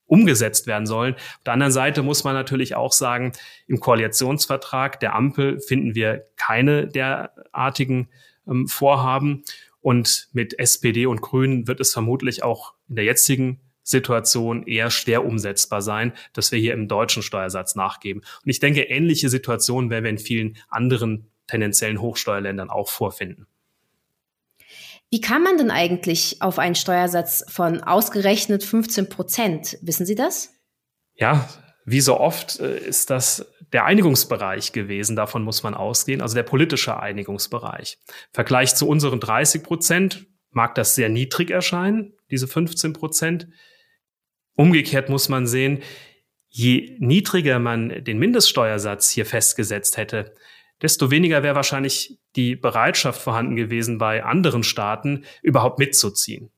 umgesetzt 0.07 0.67
werden 0.67 0.85
sollen. 0.85 1.15
Auf 1.15 1.43
der 1.45 1.53
anderen 1.53 1.71
Seite 1.71 2.03
muss 2.03 2.23
man 2.23 2.33
natürlich 2.33 2.75
auch 2.75 2.91
sagen, 2.91 3.31
im 3.67 3.79
Koalitionsvertrag 3.79 4.99
der 4.99 5.15
Ampel 5.15 5.59
finden 5.59 5.95
wir 5.95 6.25
keine 6.35 6.87
derartigen 6.87 8.09
ähm, 8.47 8.67
Vorhaben. 8.67 9.43
Und 9.81 10.29
mit 10.33 10.57
SPD 10.57 11.05
und 11.05 11.21
Grünen 11.21 11.67
wird 11.67 11.79
es 11.79 11.93
vermutlich 11.93 12.43
auch 12.43 12.73
in 12.89 12.95
der 12.95 13.05
jetzigen 13.05 13.61
Situation 13.83 14.65
eher 14.65 14.89
schwer 14.89 15.23
umsetzbar 15.23 15.81
sein, 15.81 16.13
dass 16.33 16.51
wir 16.51 16.57
hier 16.57 16.73
im 16.73 16.87
deutschen 16.87 17.21
Steuersatz 17.21 17.75
nachgeben. 17.75 18.21
Und 18.21 18.49
ich 18.49 18.59
denke, 18.59 18.81
ähnliche 18.81 19.29
Situationen 19.29 19.91
werden 19.91 20.05
wir 20.05 20.11
in 20.11 20.17
vielen 20.17 20.57
anderen 20.69 21.29
tendenziellen 21.45 22.01
Hochsteuerländern 22.01 22.71
auch 22.71 22.89
vorfinden. 22.89 23.45
Wie 25.11 25.21
kann 25.21 25.43
man 25.43 25.57
denn 25.57 25.71
eigentlich 25.71 26.41
auf 26.41 26.59
einen 26.59 26.75
Steuersatz 26.75 27.45
von 27.47 27.81
ausgerechnet 27.81 28.63
15 28.63 29.09
Prozent? 29.09 29.77
Wissen 29.81 30.05
Sie 30.05 30.15
das? 30.15 30.53
Ja, 31.13 31.47
wie 31.85 32.01
so 32.01 32.19
oft 32.19 32.59
äh, 32.59 32.77
ist 32.77 33.09
das 33.09 33.45
der 33.71 33.85
Einigungsbereich 33.85 34.71
gewesen. 34.71 35.15
Davon 35.15 35.43
muss 35.43 35.63
man 35.63 35.73
ausgehen. 35.73 36.21
Also 36.21 36.35
der 36.35 36.43
politische 36.43 36.99
Einigungsbereich. 36.99 37.97
Im 38.07 38.13
Vergleich 38.33 38.75
zu 38.75 38.87
unseren 38.87 39.19
30 39.19 39.63
Prozent 39.63 40.27
mag 40.51 40.75
das 40.75 40.95
sehr 40.95 41.09
niedrig 41.09 41.51
erscheinen, 41.51 42.13
diese 42.31 42.47
15 42.47 42.93
Prozent. 42.93 43.47
Umgekehrt 44.55 45.09
muss 45.09 45.29
man 45.29 45.45
sehen, 45.47 45.83
je 46.47 46.95
niedriger 46.99 47.59
man 47.59 48.03
den 48.03 48.17
Mindeststeuersatz 48.17 49.09
hier 49.09 49.25
festgesetzt 49.25 49.97
hätte, 49.97 50.33
desto 50.81 51.11
weniger 51.11 51.43
wäre 51.43 51.55
wahrscheinlich 51.55 52.17
die 52.35 52.55
Bereitschaft 52.55 53.21
vorhanden 53.21 53.55
gewesen, 53.55 53.97
bei 53.97 54.23
anderen 54.23 54.63
Staaten 54.63 55.25
überhaupt 55.41 55.79
mitzuziehen. 55.79 56.51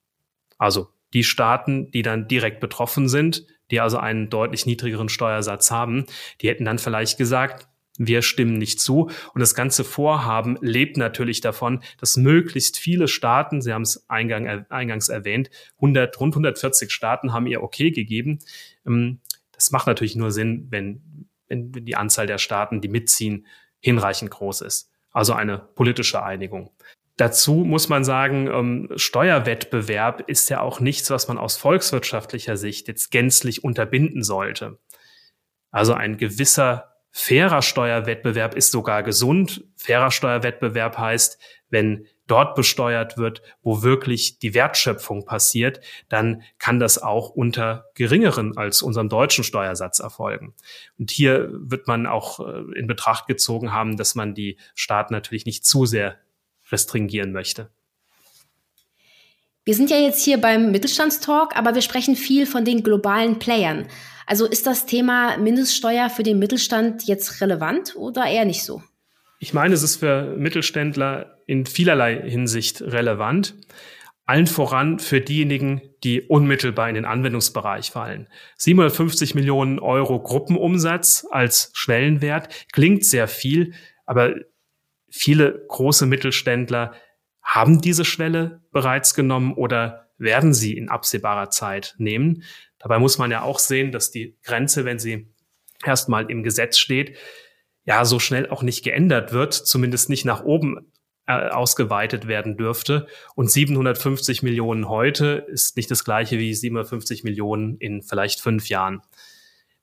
Also 0.57 0.89
die 1.13 1.23
Staaten, 1.23 1.91
die 1.91 2.01
dann 2.01 2.27
direkt 2.27 2.59
betroffen 2.59 3.09
sind, 3.09 3.45
die 3.71 3.79
also 3.79 3.97
einen 3.97 4.29
deutlich 4.29 4.65
niedrigeren 4.65 5.09
Steuersatz 5.09 5.71
haben, 5.71 6.05
die 6.41 6.49
hätten 6.49 6.65
dann 6.65 6.79
vielleicht 6.79 7.17
gesagt, 7.17 7.67
wir 7.97 8.21
stimmen 8.21 8.57
nicht 8.57 8.79
zu. 8.79 9.09
Und 9.33 9.39
das 9.39 9.55
ganze 9.55 9.83
Vorhaben 9.83 10.57
lebt 10.61 10.97
natürlich 10.97 11.41
davon, 11.41 11.81
dass 11.99 12.15
möglichst 12.15 12.77
viele 12.77 13.07
Staaten, 13.07 13.61
Sie 13.61 13.73
haben 13.73 13.81
es 13.81 14.07
eingang, 14.09 14.65
eingangs 14.69 15.09
erwähnt, 15.09 15.49
100, 15.77 16.19
rund 16.19 16.33
140 16.35 16.91
Staaten 16.91 17.33
haben 17.33 17.47
ihr 17.47 17.63
Okay 17.63 17.91
gegeben. 17.91 18.39
Ähm, 18.85 19.19
das 19.51 19.71
macht 19.71 19.87
natürlich 19.87 20.15
nur 20.15 20.31
Sinn, 20.31 20.67
wenn, 20.69 21.01
wenn 21.47 21.71
die 21.71 21.95
Anzahl 21.95 22.27
der 22.27 22.37
Staaten, 22.37 22.81
die 22.81 22.89
mitziehen, 22.89 23.47
hinreichend 23.79 24.31
groß 24.31 24.61
ist. 24.61 24.91
Also 25.11 25.33
eine 25.33 25.57
politische 25.57 26.23
Einigung. 26.23 26.71
Dazu 27.17 27.55
muss 27.55 27.89
man 27.89 28.03
sagen, 28.03 28.47
ähm, 28.47 28.89
Steuerwettbewerb 28.95 30.29
ist 30.29 30.49
ja 30.49 30.61
auch 30.61 30.79
nichts, 30.79 31.09
was 31.09 31.27
man 31.27 31.39
aus 31.39 31.57
volkswirtschaftlicher 31.57 32.57
Sicht 32.57 32.87
jetzt 32.87 33.09
gänzlich 33.09 33.63
unterbinden 33.63 34.23
sollte. 34.23 34.77
Also 35.71 35.93
ein 35.93 36.17
gewisser 36.17 36.95
fairer 37.11 37.63
Steuerwettbewerb 37.63 38.53
ist 38.53 38.71
sogar 38.71 39.01
gesund. 39.01 39.63
Fairer 39.75 40.11
Steuerwettbewerb 40.11 40.99
heißt, 40.99 41.39
wenn 41.69 42.05
dort 42.27 42.55
besteuert 42.55 43.17
wird, 43.17 43.41
wo 43.63 43.81
wirklich 43.81 44.39
die 44.39 44.53
Wertschöpfung 44.53 45.25
passiert, 45.25 45.79
dann 46.09 46.43
kann 46.59 46.79
das 46.79 47.01
auch 47.01 47.29
unter 47.29 47.85
geringeren 47.95 48.57
als 48.57 48.81
unserem 48.81 49.09
deutschen 49.09 49.43
Steuersatz 49.43 49.99
erfolgen. 49.99 50.53
Und 50.99 51.11
hier 51.11 51.49
wird 51.51 51.87
man 51.87 52.05
auch 52.05 52.39
äh, 52.39 52.77
in 52.77 52.87
Betracht 52.87 53.27
gezogen 53.27 53.73
haben, 53.73 53.97
dass 53.97 54.15
man 54.15 54.35
die 54.35 54.57
Staaten 54.75 55.13
natürlich 55.13 55.45
nicht 55.45 55.65
zu 55.65 55.85
sehr 55.85 56.17
restringieren 56.71 57.31
möchte. 57.31 57.69
Wir 59.63 59.75
sind 59.75 59.89
ja 59.89 59.97
jetzt 59.97 60.23
hier 60.23 60.39
beim 60.39 60.71
Mittelstandstalk, 60.71 61.57
aber 61.57 61.75
wir 61.75 61.81
sprechen 61.81 62.15
viel 62.15 62.45
von 62.45 62.63
den 62.63 62.83
globalen 62.83 63.37
Playern. 63.37 63.87
Also 64.25 64.45
ist 64.45 64.67
das 64.67 64.85
Thema 64.85 65.37
Mindeststeuer 65.37 66.09
für 66.09 66.23
den 66.23 66.39
Mittelstand 66.39 67.03
jetzt 67.03 67.41
relevant 67.41 67.95
oder 67.95 68.25
eher 68.25 68.45
nicht 68.45 68.63
so? 68.63 68.81
Ich 69.39 69.53
meine, 69.53 69.73
es 69.73 69.83
ist 69.83 69.97
für 69.97 70.35
Mittelständler 70.35 71.41
in 71.45 71.65
vielerlei 71.65 72.21
Hinsicht 72.21 72.81
relevant. 72.81 73.55
Allen 74.25 74.47
voran 74.47 74.99
für 74.99 75.21
diejenigen, 75.21 75.81
die 76.03 76.21
unmittelbar 76.21 76.89
in 76.89 76.95
den 76.95 77.05
Anwendungsbereich 77.05 77.91
fallen. 77.91 78.27
750 78.57 79.35
Millionen 79.35 79.79
Euro 79.79 80.21
Gruppenumsatz 80.21 81.25
als 81.31 81.71
Schwellenwert 81.73 82.67
klingt 82.73 83.05
sehr 83.05 83.27
viel, 83.27 83.73
aber 84.05 84.35
viele 85.09 85.65
große 85.67 86.05
Mittelständler 86.07 86.93
haben 87.41 87.79
diese 87.79 88.03
Schwelle 88.03 88.61
bereits 88.71 89.13
genommen 89.13 89.53
oder 89.53 90.09
werden 90.17 90.53
sie 90.53 90.75
in 90.75 90.89
absehbarer 90.89 91.49
Zeit 91.49 91.95
nehmen. 91.97 92.43
Dabei 92.79 92.99
muss 92.99 93.17
man 93.17 93.31
ja 93.31 93.43
auch 93.43 93.59
sehen, 93.59 93.91
dass 93.91 94.11
die 94.11 94.37
Grenze, 94.43 94.83
wenn 94.83 94.99
sie 94.99 95.33
erstmal 95.85 96.29
im 96.29 96.43
Gesetz 96.43 96.77
steht, 96.77 97.17
ja 97.87 98.05
so 98.05 98.19
schnell 98.19 98.49
auch 98.49 98.61
nicht 98.61 98.83
geändert 98.83 99.31
wird, 99.31 99.53
zumindest 99.53 100.09
nicht 100.09 100.25
nach 100.25 100.43
oben 100.43 100.91
äh, 101.25 101.49
ausgeweitet 101.49 102.27
werden 102.27 102.57
dürfte. 102.57 103.07
Und 103.33 103.49
750 103.49 104.43
Millionen 104.43 104.89
heute 104.89 105.45
ist 105.47 105.77
nicht 105.77 105.89
das 105.89 106.03
gleiche 106.03 106.37
wie 106.37 106.53
750 106.53 107.23
Millionen 107.23 107.77
in 107.77 108.03
vielleicht 108.03 108.41
fünf 108.41 108.67
Jahren. 108.67 109.01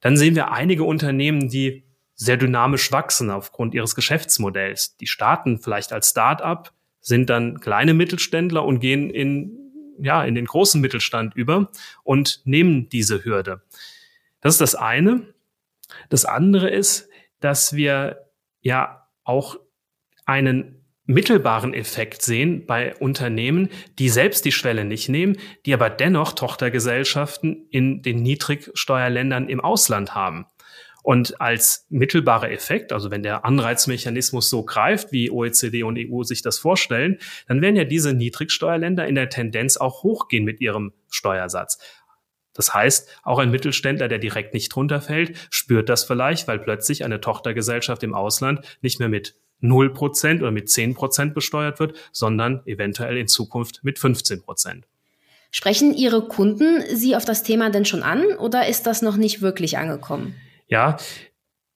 Dann 0.00 0.18
sehen 0.18 0.34
wir 0.34 0.52
einige 0.52 0.84
Unternehmen, 0.84 1.48
die 1.48 1.84
sehr 2.14 2.36
dynamisch 2.36 2.92
wachsen 2.92 3.30
aufgrund 3.30 3.74
ihres 3.74 3.94
Geschäftsmodells. 3.94 4.98
Die 4.98 5.06
starten 5.06 5.58
vielleicht 5.58 5.92
als 5.92 6.10
Start-up, 6.10 6.72
sind 7.00 7.30
dann 7.30 7.58
kleine 7.58 7.94
Mittelständler 7.94 8.64
und 8.64 8.80
gehen 8.80 9.08
in, 9.08 9.58
ja, 9.98 10.22
in 10.24 10.34
den 10.34 10.44
großen 10.44 10.80
Mittelstand 10.80 11.34
über 11.34 11.70
und 12.02 12.42
nehmen 12.44 12.90
diese 12.90 13.24
Hürde. 13.24 13.62
Das 14.42 14.54
ist 14.54 14.60
das 14.60 14.74
eine. 14.74 15.22
Das 16.10 16.26
andere 16.26 16.68
ist, 16.68 17.08
dass 17.44 17.76
wir 17.76 18.30
ja 18.62 19.06
auch 19.22 19.56
einen 20.24 20.82
mittelbaren 21.04 21.74
Effekt 21.74 22.22
sehen 22.22 22.64
bei 22.64 22.96
Unternehmen, 22.96 23.68
die 23.98 24.08
selbst 24.08 24.46
die 24.46 24.52
Schwelle 24.52 24.86
nicht 24.86 25.10
nehmen, 25.10 25.36
die 25.66 25.74
aber 25.74 25.90
dennoch 25.90 26.32
Tochtergesellschaften 26.32 27.66
in 27.68 28.00
den 28.00 28.22
Niedrigsteuerländern 28.22 29.50
im 29.50 29.60
Ausland 29.60 30.14
haben. 30.14 30.46
Und 31.02 31.38
als 31.38 31.86
mittelbarer 31.90 32.50
Effekt, 32.50 32.90
also 32.90 33.10
wenn 33.10 33.22
der 33.22 33.44
Anreizmechanismus 33.44 34.48
so 34.48 34.64
greift, 34.64 35.12
wie 35.12 35.30
OECD 35.30 35.82
und 35.82 35.98
EU 35.98 36.22
sich 36.22 36.40
das 36.40 36.58
vorstellen, 36.58 37.18
dann 37.46 37.60
werden 37.60 37.76
ja 37.76 37.84
diese 37.84 38.14
Niedrigsteuerländer 38.14 39.06
in 39.06 39.16
der 39.16 39.28
Tendenz 39.28 39.76
auch 39.76 40.02
hochgehen 40.02 40.44
mit 40.44 40.62
ihrem 40.62 40.94
Steuersatz. 41.10 41.78
Das 42.54 42.72
heißt, 42.72 43.08
auch 43.22 43.38
ein 43.38 43.50
Mittelständler, 43.50 44.08
der 44.08 44.18
direkt 44.18 44.54
nicht 44.54 44.74
runterfällt, 44.74 45.36
spürt 45.50 45.88
das 45.88 46.04
vielleicht, 46.04 46.48
weil 46.48 46.60
plötzlich 46.60 47.04
eine 47.04 47.20
Tochtergesellschaft 47.20 48.02
im 48.02 48.14
Ausland 48.14 48.60
nicht 48.80 49.00
mehr 49.00 49.08
mit 49.08 49.34
0% 49.62 50.40
oder 50.40 50.50
mit 50.50 50.68
10% 50.68 51.32
besteuert 51.32 51.80
wird, 51.80 51.96
sondern 52.12 52.62
eventuell 52.66 53.16
in 53.16 53.28
Zukunft 53.28 53.80
mit 53.82 53.98
15%. 53.98 54.82
Sprechen 55.50 55.94
Ihre 55.94 56.26
Kunden 56.26 56.82
Sie 56.94 57.14
auf 57.14 57.24
das 57.24 57.42
Thema 57.42 57.70
denn 57.70 57.84
schon 57.84 58.02
an 58.02 58.24
oder 58.38 58.66
ist 58.66 58.86
das 58.86 59.02
noch 59.02 59.16
nicht 59.16 59.40
wirklich 59.40 59.78
angekommen? 59.78 60.34
Ja, 60.66 60.96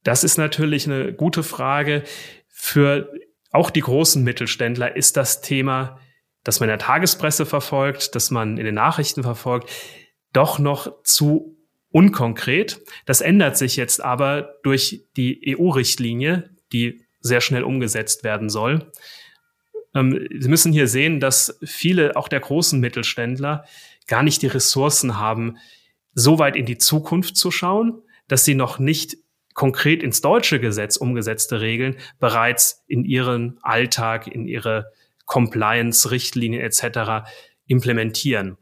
das 0.03 0.25
ist 0.25 0.37
natürlich 0.37 0.87
eine 0.87 1.13
gute 1.13 1.43
Frage. 1.43 2.03
Für 2.49 3.13
auch 3.53 3.71
die 3.71 3.81
großen 3.81 4.23
Mittelständler 4.23 4.97
ist 4.97 5.17
das 5.17 5.41
Thema, 5.41 6.01
das 6.45 6.61
man 6.61 6.69
in 6.69 6.73
der 6.73 6.87
Tagespresse 6.87 7.47
verfolgt, 7.47 8.15
das 8.15 8.31
man 8.31 8.59
in 8.59 8.65
den 8.65 8.75
Nachrichten 8.75 9.23
verfolgt, 9.23 9.71
doch 10.33 10.59
noch 10.59 11.03
zu 11.03 11.57
unkonkret. 11.91 12.81
Das 13.07 13.21
ändert 13.21 13.57
sich 13.57 13.77
jetzt 13.77 14.03
aber 14.03 14.55
durch 14.63 15.05
die 15.17 15.57
EU-Richtlinie, 15.59 16.51
die 16.73 17.03
sehr 17.21 17.41
schnell 17.41 17.63
umgesetzt 17.63 18.25
werden 18.25 18.51
soll. 18.51 18.93
Ähm, 19.95 20.27
Sie 20.39 20.49
müssen 20.49 20.73
hier 20.73 20.87
sehen, 20.87 21.21
dass 21.21 21.59
viele 21.65 22.17
auch 22.17 22.29
der 22.29 22.41
großen 22.41 22.79
Mittelständler 22.79 23.65
gar 24.07 24.23
nicht 24.23 24.43
die 24.43 24.47
Ressourcen 24.49 25.19
haben, 25.19 25.57
so 26.15 26.39
weit 26.39 26.57
in 26.57 26.67
die 26.67 26.79
Zukunft 26.79 27.37
zu 27.37 27.51
schauen, 27.51 28.03
dass 28.27 28.45
sie 28.45 28.55
noch 28.55 28.79
nicht 28.79 29.17
konkret 29.55 30.03
ins 30.03 30.21
deutsche 30.21 30.61
Gesetz 30.61 30.97
umgesetzte 30.97 31.61
Regeln 31.61 31.97
bereits 32.19 32.85
in 32.87 33.05
ihren 33.05 33.59
Alltag, 33.63 34.27
in 34.27 34.47
ihre 34.47 34.93
Compliance-Richtlinien 35.27 36.63
etc. 36.63 37.29
implementieren. 37.67 38.57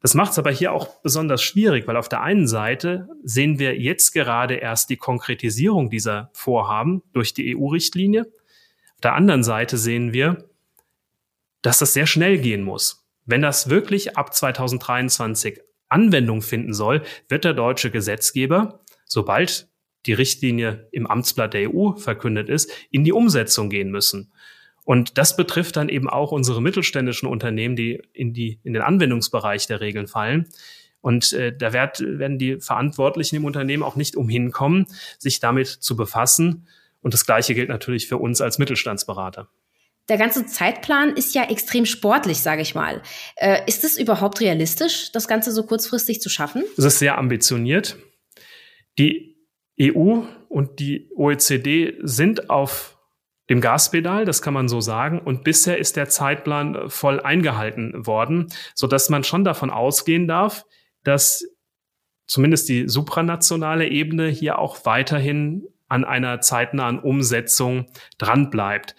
Das 0.00 0.14
macht 0.14 0.32
es 0.32 0.38
aber 0.38 0.50
hier 0.50 0.72
auch 0.72 1.00
besonders 1.02 1.42
schwierig, 1.42 1.86
weil 1.86 1.96
auf 1.96 2.08
der 2.08 2.22
einen 2.22 2.46
Seite 2.46 3.08
sehen 3.24 3.58
wir 3.58 3.78
jetzt 3.78 4.12
gerade 4.12 4.54
erst 4.54 4.90
die 4.90 4.96
Konkretisierung 4.96 5.90
dieser 5.90 6.30
Vorhaben 6.32 7.02
durch 7.12 7.34
die 7.34 7.56
EU-Richtlinie. 7.56 8.22
Auf 8.22 9.00
der 9.02 9.14
anderen 9.14 9.42
Seite 9.42 9.78
sehen 9.78 10.12
wir, 10.12 10.48
dass 11.62 11.78
das 11.78 11.94
sehr 11.94 12.06
schnell 12.06 12.38
gehen 12.38 12.62
muss. 12.62 13.06
Wenn 13.24 13.42
das 13.42 13.68
wirklich 13.68 14.16
ab 14.16 14.32
2023 14.32 15.60
Anwendung 15.88 16.42
finden 16.42 16.74
soll, 16.74 17.02
wird 17.28 17.44
der 17.44 17.54
deutsche 17.54 17.90
Gesetzgeber, 17.90 18.80
sobald 19.04 19.68
die 20.06 20.12
Richtlinie 20.12 20.88
im 20.92 21.06
Amtsblatt 21.06 21.54
der 21.54 21.74
EU 21.74 21.92
verkündet 21.96 22.48
ist, 22.48 22.70
in 22.90 23.04
die 23.04 23.12
Umsetzung 23.12 23.68
gehen 23.70 23.90
müssen. 23.90 24.32
Und 24.86 25.18
das 25.18 25.36
betrifft 25.36 25.76
dann 25.76 25.88
eben 25.88 26.08
auch 26.08 26.30
unsere 26.30 26.62
mittelständischen 26.62 27.28
Unternehmen, 27.28 27.74
die 27.74 28.00
in, 28.12 28.32
die, 28.32 28.60
in 28.62 28.72
den 28.72 28.82
Anwendungsbereich 28.82 29.66
der 29.66 29.80
Regeln 29.80 30.06
fallen. 30.06 30.46
Und 31.00 31.32
äh, 31.32 31.52
da 31.54 31.72
werd, 31.72 32.00
werden 32.00 32.38
die 32.38 32.60
Verantwortlichen 32.60 33.34
im 33.34 33.44
Unternehmen 33.44 33.82
auch 33.82 33.96
nicht 33.96 34.14
umhin 34.14 34.52
kommen, 34.52 34.86
sich 35.18 35.40
damit 35.40 35.66
zu 35.66 35.96
befassen. 35.96 36.68
Und 37.02 37.14
das 37.14 37.26
Gleiche 37.26 37.52
gilt 37.56 37.68
natürlich 37.68 38.06
für 38.06 38.18
uns 38.18 38.40
als 38.40 38.58
Mittelstandsberater. 38.58 39.48
Der 40.08 40.18
ganze 40.18 40.46
Zeitplan 40.46 41.16
ist 41.16 41.34
ja 41.34 41.50
extrem 41.50 41.84
sportlich, 41.84 42.38
sage 42.38 42.62
ich 42.62 42.76
mal. 42.76 43.02
Äh, 43.34 43.62
ist 43.66 43.82
es 43.82 43.98
überhaupt 43.98 44.40
realistisch, 44.40 45.10
das 45.10 45.26
Ganze 45.26 45.50
so 45.50 45.64
kurzfristig 45.64 46.20
zu 46.20 46.28
schaffen? 46.28 46.62
Es 46.78 46.84
ist 46.84 47.00
sehr 47.00 47.18
ambitioniert. 47.18 47.96
Die 49.00 49.36
EU 49.82 50.22
und 50.48 50.78
die 50.78 51.10
OECD 51.16 51.94
sind 52.02 52.50
auf 52.50 52.95
dem 53.48 53.60
Gaspedal, 53.60 54.24
das 54.24 54.42
kann 54.42 54.54
man 54.54 54.68
so 54.68 54.80
sagen. 54.80 55.20
Und 55.20 55.44
bisher 55.44 55.78
ist 55.78 55.96
der 55.96 56.08
Zeitplan 56.08 56.90
voll 56.90 57.20
eingehalten 57.20 58.06
worden, 58.06 58.48
so 58.74 58.86
dass 58.86 59.08
man 59.08 59.24
schon 59.24 59.44
davon 59.44 59.70
ausgehen 59.70 60.26
darf, 60.26 60.64
dass 61.04 61.44
zumindest 62.26 62.68
die 62.68 62.88
supranationale 62.88 63.88
Ebene 63.88 64.28
hier 64.28 64.58
auch 64.58 64.84
weiterhin 64.84 65.68
an 65.88 66.04
einer 66.04 66.40
zeitnahen 66.40 66.98
Umsetzung 66.98 67.86
dranbleibt. 68.18 68.96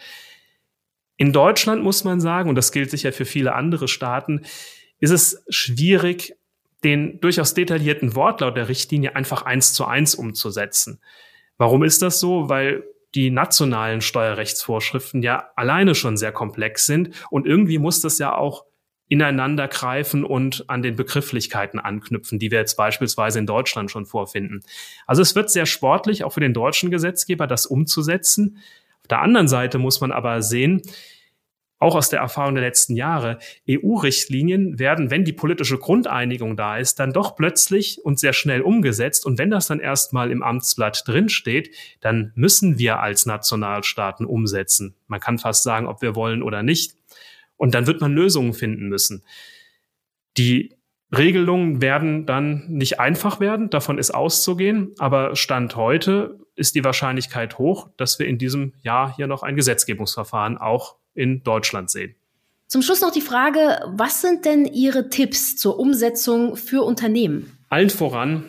In 1.17 1.33
Deutschland 1.33 1.83
muss 1.83 2.03
man 2.03 2.21
sagen, 2.21 2.47
und 2.47 2.55
das 2.55 2.71
gilt 2.71 2.91
sicher 2.91 3.11
für 3.11 3.25
viele 3.25 3.53
andere 3.53 3.87
Staaten, 3.87 4.41
ist 4.99 5.11
es 5.11 5.43
schwierig, 5.49 6.35
den 6.83 7.19
durchaus 7.19 7.53
detaillierten 7.53 8.15
Wortlaut 8.15 8.55
der 8.55 8.69
Richtlinie 8.69 9.15
einfach 9.15 9.41
eins 9.41 9.73
zu 9.73 9.85
eins 9.85 10.15
umzusetzen. 10.15 11.01
Warum 11.57 11.83
ist 11.83 12.01
das 12.01 12.19
so? 12.19 12.49
Weil 12.49 12.83
die 13.17 13.31
nationalen 13.31 14.01
Steuerrechtsvorschriften 14.01 15.23
ja 15.23 15.49
alleine 15.55 15.95
schon 15.95 16.17
sehr 16.17 16.31
komplex 16.31 16.85
sind 16.85 17.09
und 17.31 17.47
irgendwie 17.47 17.79
muss 17.79 17.99
das 17.99 18.19
ja 18.19 18.37
auch 18.37 18.63
ineinander 19.09 19.67
greifen 19.67 20.23
und 20.23 20.65
an 20.69 20.83
den 20.83 20.95
Begrifflichkeiten 20.95 21.79
anknüpfen, 21.79 22.37
die 22.37 22.51
wir 22.51 22.59
jetzt 22.59 22.75
beispielsweise 22.75 23.39
in 23.39 23.47
Deutschland 23.47 23.89
schon 23.89 24.05
vorfinden. 24.05 24.61
Also 25.07 25.23
es 25.23 25.33
wird 25.33 25.49
sehr 25.49 25.65
sportlich, 25.65 26.23
auch 26.23 26.33
für 26.33 26.41
den 26.41 26.53
deutschen 26.53 26.91
Gesetzgeber, 26.91 27.47
das 27.47 27.65
umzusetzen. 27.65 28.59
Auf 29.01 29.07
der 29.07 29.21
anderen 29.21 29.47
Seite 29.47 29.79
muss 29.79 29.99
man 29.99 30.11
aber 30.11 30.43
sehen, 30.43 30.83
auch 31.79 31.95
aus 31.95 32.09
der 32.09 32.19
Erfahrung 32.19 32.55
der 32.55 32.63
letzten 32.63 32.95
Jahre, 32.95 33.37
EU-Richtlinien 33.69 34.79
werden, 34.79 35.11
wenn 35.11 35.25
die 35.25 35.33
politische 35.33 35.77
Grundeinigung 35.77 36.57
da 36.57 36.77
ist, 36.77 36.99
dann 36.99 37.13
doch 37.13 37.35
plötzlich 37.35 37.99
und 38.03 38.19
sehr 38.19 38.33
schnell 38.33 38.61
umgesetzt. 38.61 39.25
Und 39.25 39.37
wenn 39.37 39.51
das 39.51 39.67
dann 39.67 39.79
erstmal 39.79 40.31
im 40.31 40.41
Amtsblatt 40.41 41.03
drinsteht, 41.07 41.75
dann 42.01 42.31
müssen 42.35 42.79
wir 42.79 42.99
als 42.99 43.25
Nationalstaaten 43.25 44.25
umsetzen. 44.25 44.95
Man 45.07 45.19
kann 45.19 45.37
fast 45.37 45.63
sagen, 45.63 45.87
ob 45.87 46.01
wir 46.01 46.15
wollen 46.15 46.41
oder 46.41 46.63
nicht. 46.63 46.95
Und 47.57 47.75
dann 47.75 47.87
wird 47.87 48.01
man 48.01 48.13
Lösungen 48.13 48.53
finden 48.53 48.87
müssen. 48.87 49.23
Die 50.37 50.77
Regelungen 51.15 51.81
werden 51.81 52.25
dann 52.25 52.65
nicht 52.67 52.99
einfach 52.99 53.39
werden, 53.39 53.69
davon 53.69 53.97
ist 53.97 54.11
auszugehen, 54.11 54.93
aber 54.97 55.35
Stand 55.35 55.75
heute 55.75 56.39
ist 56.55 56.75
die 56.75 56.83
Wahrscheinlichkeit 56.83 57.57
hoch, 57.57 57.89
dass 57.97 58.19
wir 58.19 58.27
in 58.27 58.37
diesem 58.37 58.73
Jahr 58.81 59.15
hier 59.15 59.27
noch 59.27 59.43
ein 59.43 59.55
Gesetzgebungsverfahren 59.55 60.57
auch 60.57 60.96
in 61.17 61.43
Deutschland 61.43 61.89
sehen. 61.89 62.15
Zum 62.67 62.81
Schluss 62.81 63.01
noch 63.01 63.11
die 63.11 63.21
Frage, 63.21 63.79
was 63.87 64.21
sind 64.21 64.45
denn 64.45 64.65
Ihre 64.65 65.09
Tipps 65.09 65.55
zur 65.55 65.79
Umsetzung 65.79 66.55
für 66.57 66.83
Unternehmen? 66.83 67.57
Allen 67.69 67.89
voran 67.89 68.43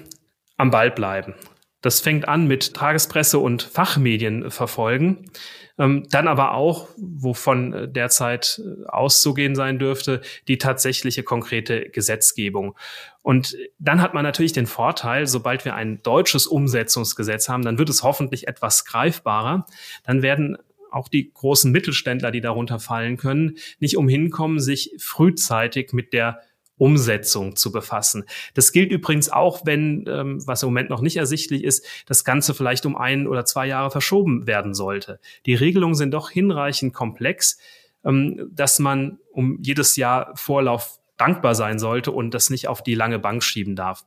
am 0.56 0.70
Ball 0.70 0.90
bleiben. 0.90 1.34
Das 1.80 2.00
fängt 2.00 2.26
an 2.26 2.48
mit 2.48 2.74
Tagespresse 2.74 3.38
und 3.38 3.62
Fachmedien 3.62 4.50
verfolgen. 4.50 5.30
Ähm, 5.78 6.08
dann 6.10 6.26
aber 6.26 6.54
auch, 6.54 6.88
wovon 6.96 7.72
äh, 7.72 7.88
derzeit 7.88 8.60
äh, 8.60 8.86
auszugehen 8.88 9.54
sein 9.54 9.78
dürfte, 9.78 10.20
die 10.48 10.58
tatsächliche 10.58 11.22
konkrete 11.22 11.88
Gesetzgebung. 11.88 12.76
Und 13.22 13.56
dann 13.78 14.02
hat 14.02 14.12
man 14.12 14.24
natürlich 14.24 14.52
den 14.52 14.66
Vorteil, 14.66 15.28
sobald 15.28 15.64
wir 15.64 15.76
ein 15.76 16.02
deutsches 16.02 16.48
Umsetzungsgesetz 16.48 17.48
haben, 17.48 17.62
dann 17.62 17.78
wird 17.78 17.90
es 17.90 18.02
hoffentlich 18.02 18.48
etwas 18.48 18.84
greifbarer. 18.86 19.66
Dann 20.02 20.22
werden 20.22 20.58
auch 20.90 21.08
die 21.08 21.32
großen 21.32 21.70
Mittelständler, 21.70 22.30
die 22.30 22.40
darunter 22.40 22.78
fallen 22.78 23.16
können, 23.16 23.56
nicht 23.78 23.96
umhin 23.96 24.30
kommen, 24.30 24.60
sich 24.60 24.94
frühzeitig 24.98 25.92
mit 25.92 26.12
der 26.12 26.40
Umsetzung 26.78 27.56
zu 27.56 27.72
befassen. 27.72 28.24
Das 28.54 28.72
gilt 28.72 28.92
übrigens 28.92 29.28
auch, 29.28 29.66
wenn, 29.66 30.04
ähm, 30.08 30.46
was 30.46 30.62
im 30.62 30.68
Moment 30.68 30.90
noch 30.90 31.00
nicht 31.00 31.16
ersichtlich 31.16 31.64
ist, 31.64 31.84
das 32.06 32.24
Ganze 32.24 32.54
vielleicht 32.54 32.86
um 32.86 32.96
ein 32.96 33.26
oder 33.26 33.44
zwei 33.44 33.66
Jahre 33.66 33.90
verschoben 33.90 34.46
werden 34.46 34.74
sollte. 34.74 35.18
Die 35.44 35.54
Regelungen 35.54 35.96
sind 35.96 36.12
doch 36.12 36.30
hinreichend 36.30 36.94
komplex, 36.94 37.58
ähm, 38.04 38.48
dass 38.52 38.78
man 38.78 39.18
um 39.32 39.58
jedes 39.60 39.96
Jahr 39.96 40.32
Vorlauf 40.36 41.00
dankbar 41.16 41.56
sein 41.56 41.80
sollte 41.80 42.12
und 42.12 42.32
das 42.32 42.48
nicht 42.48 42.68
auf 42.68 42.82
die 42.82 42.94
lange 42.94 43.18
Bank 43.18 43.42
schieben 43.42 43.74
darf. 43.74 44.04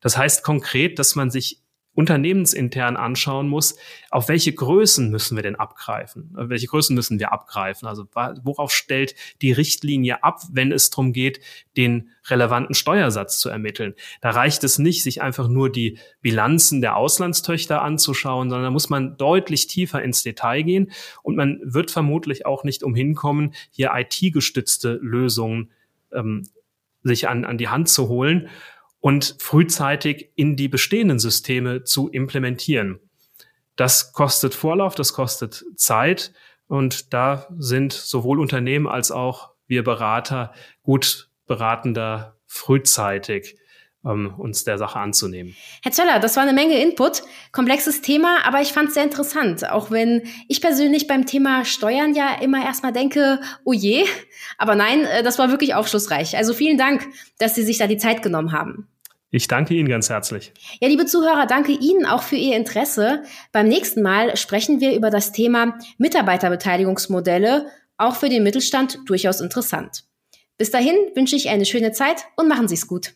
Das 0.00 0.18
heißt 0.18 0.42
konkret, 0.42 0.98
dass 0.98 1.14
man 1.14 1.30
sich 1.30 1.62
unternehmensintern 1.98 2.96
anschauen 2.96 3.48
muss, 3.48 3.76
auf 4.12 4.28
welche 4.28 4.52
Größen 4.52 5.10
müssen 5.10 5.34
wir 5.34 5.42
denn 5.42 5.56
abgreifen? 5.56 6.30
Welche 6.32 6.68
Größen 6.68 6.94
müssen 6.94 7.18
wir 7.18 7.32
abgreifen? 7.32 7.88
Also 7.88 8.06
worauf 8.14 8.70
stellt 8.70 9.16
die 9.42 9.50
Richtlinie 9.50 10.22
ab, 10.22 10.42
wenn 10.52 10.70
es 10.70 10.90
darum 10.90 11.12
geht, 11.12 11.40
den 11.76 12.10
relevanten 12.28 12.76
Steuersatz 12.76 13.40
zu 13.40 13.48
ermitteln? 13.48 13.94
Da 14.20 14.30
reicht 14.30 14.62
es 14.62 14.78
nicht, 14.78 15.02
sich 15.02 15.22
einfach 15.22 15.48
nur 15.48 15.72
die 15.72 15.98
Bilanzen 16.20 16.82
der 16.82 16.94
Auslandstöchter 16.94 17.82
anzuschauen, 17.82 18.48
sondern 18.48 18.66
da 18.66 18.70
muss 18.70 18.90
man 18.90 19.16
deutlich 19.16 19.66
tiefer 19.66 20.00
ins 20.00 20.22
Detail 20.22 20.62
gehen 20.62 20.92
und 21.24 21.34
man 21.34 21.58
wird 21.64 21.90
vermutlich 21.90 22.46
auch 22.46 22.62
nicht 22.62 22.84
umhin 22.84 23.16
kommen, 23.16 23.54
hier 23.72 23.90
IT-gestützte 23.92 25.00
Lösungen 25.02 25.72
ähm, 26.12 26.44
sich 27.02 27.28
an, 27.28 27.44
an 27.44 27.58
die 27.58 27.66
Hand 27.66 27.88
zu 27.88 28.06
holen 28.06 28.48
und 29.00 29.36
frühzeitig 29.38 30.30
in 30.34 30.56
die 30.56 30.68
bestehenden 30.68 31.18
Systeme 31.18 31.84
zu 31.84 32.08
implementieren. 32.08 33.00
Das 33.76 34.12
kostet 34.12 34.54
Vorlauf, 34.54 34.94
das 34.94 35.12
kostet 35.12 35.64
Zeit 35.76 36.32
und 36.66 37.12
da 37.14 37.46
sind 37.58 37.92
sowohl 37.92 38.40
Unternehmen 38.40 38.86
als 38.88 39.10
auch 39.10 39.50
wir 39.66 39.84
Berater 39.84 40.52
gut 40.82 41.30
beratender 41.46 42.36
frühzeitig 42.46 43.56
ähm, 44.08 44.34
uns 44.38 44.64
der 44.64 44.78
Sache 44.78 44.98
anzunehmen. 44.98 45.54
Herr 45.82 45.92
Zöller, 45.92 46.18
das 46.18 46.36
war 46.36 46.42
eine 46.42 46.52
Menge 46.52 46.80
Input, 46.82 47.22
komplexes 47.52 48.00
Thema, 48.00 48.38
aber 48.44 48.60
ich 48.60 48.72
fand 48.72 48.88
es 48.88 48.94
sehr 48.94 49.04
interessant, 49.04 49.68
auch 49.70 49.90
wenn 49.90 50.22
ich 50.48 50.60
persönlich 50.60 51.06
beim 51.06 51.26
Thema 51.26 51.64
Steuern 51.64 52.14
ja 52.14 52.40
immer 52.40 52.64
erstmal 52.64 52.92
denke, 52.92 53.40
oh 53.64 53.72
je, 53.72 54.04
aber 54.56 54.74
nein, 54.74 55.04
äh, 55.04 55.22
das 55.22 55.38
war 55.38 55.50
wirklich 55.50 55.74
aufschlussreich. 55.74 56.36
Also 56.36 56.54
vielen 56.54 56.78
Dank, 56.78 57.06
dass 57.38 57.54
Sie 57.54 57.62
sich 57.62 57.78
da 57.78 57.86
die 57.86 57.98
Zeit 57.98 58.22
genommen 58.22 58.52
haben. 58.52 58.88
Ich 59.30 59.46
danke 59.46 59.74
Ihnen 59.74 59.88
ganz 59.88 60.08
herzlich. 60.08 60.52
Ja, 60.80 60.88
liebe 60.88 61.04
Zuhörer, 61.04 61.46
danke 61.46 61.72
Ihnen 61.72 62.06
auch 62.06 62.22
für 62.22 62.36
Ihr 62.36 62.56
Interesse. 62.56 63.24
Beim 63.52 63.68
nächsten 63.68 64.00
Mal 64.00 64.36
sprechen 64.38 64.80
wir 64.80 64.94
über 64.94 65.10
das 65.10 65.32
Thema 65.32 65.78
Mitarbeiterbeteiligungsmodelle, 65.98 67.66
auch 67.98 68.16
für 68.16 68.30
den 68.30 68.42
Mittelstand 68.42 68.98
durchaus 69.06 69.42
interessant. 69.42 70.04
Bis 70.56 70.70
dahin 70.70 70.96
wünsche 71.14 71.36
ich 71.36 71.50
eine 71.50 71.66
schöne 71.66 71.92
Zeit 71.92 72.24
und 72.36 72.48
machen 72.48 72.68
Sie 72.68 72.74
es 72.74 72.86
gut. 72.86 73.12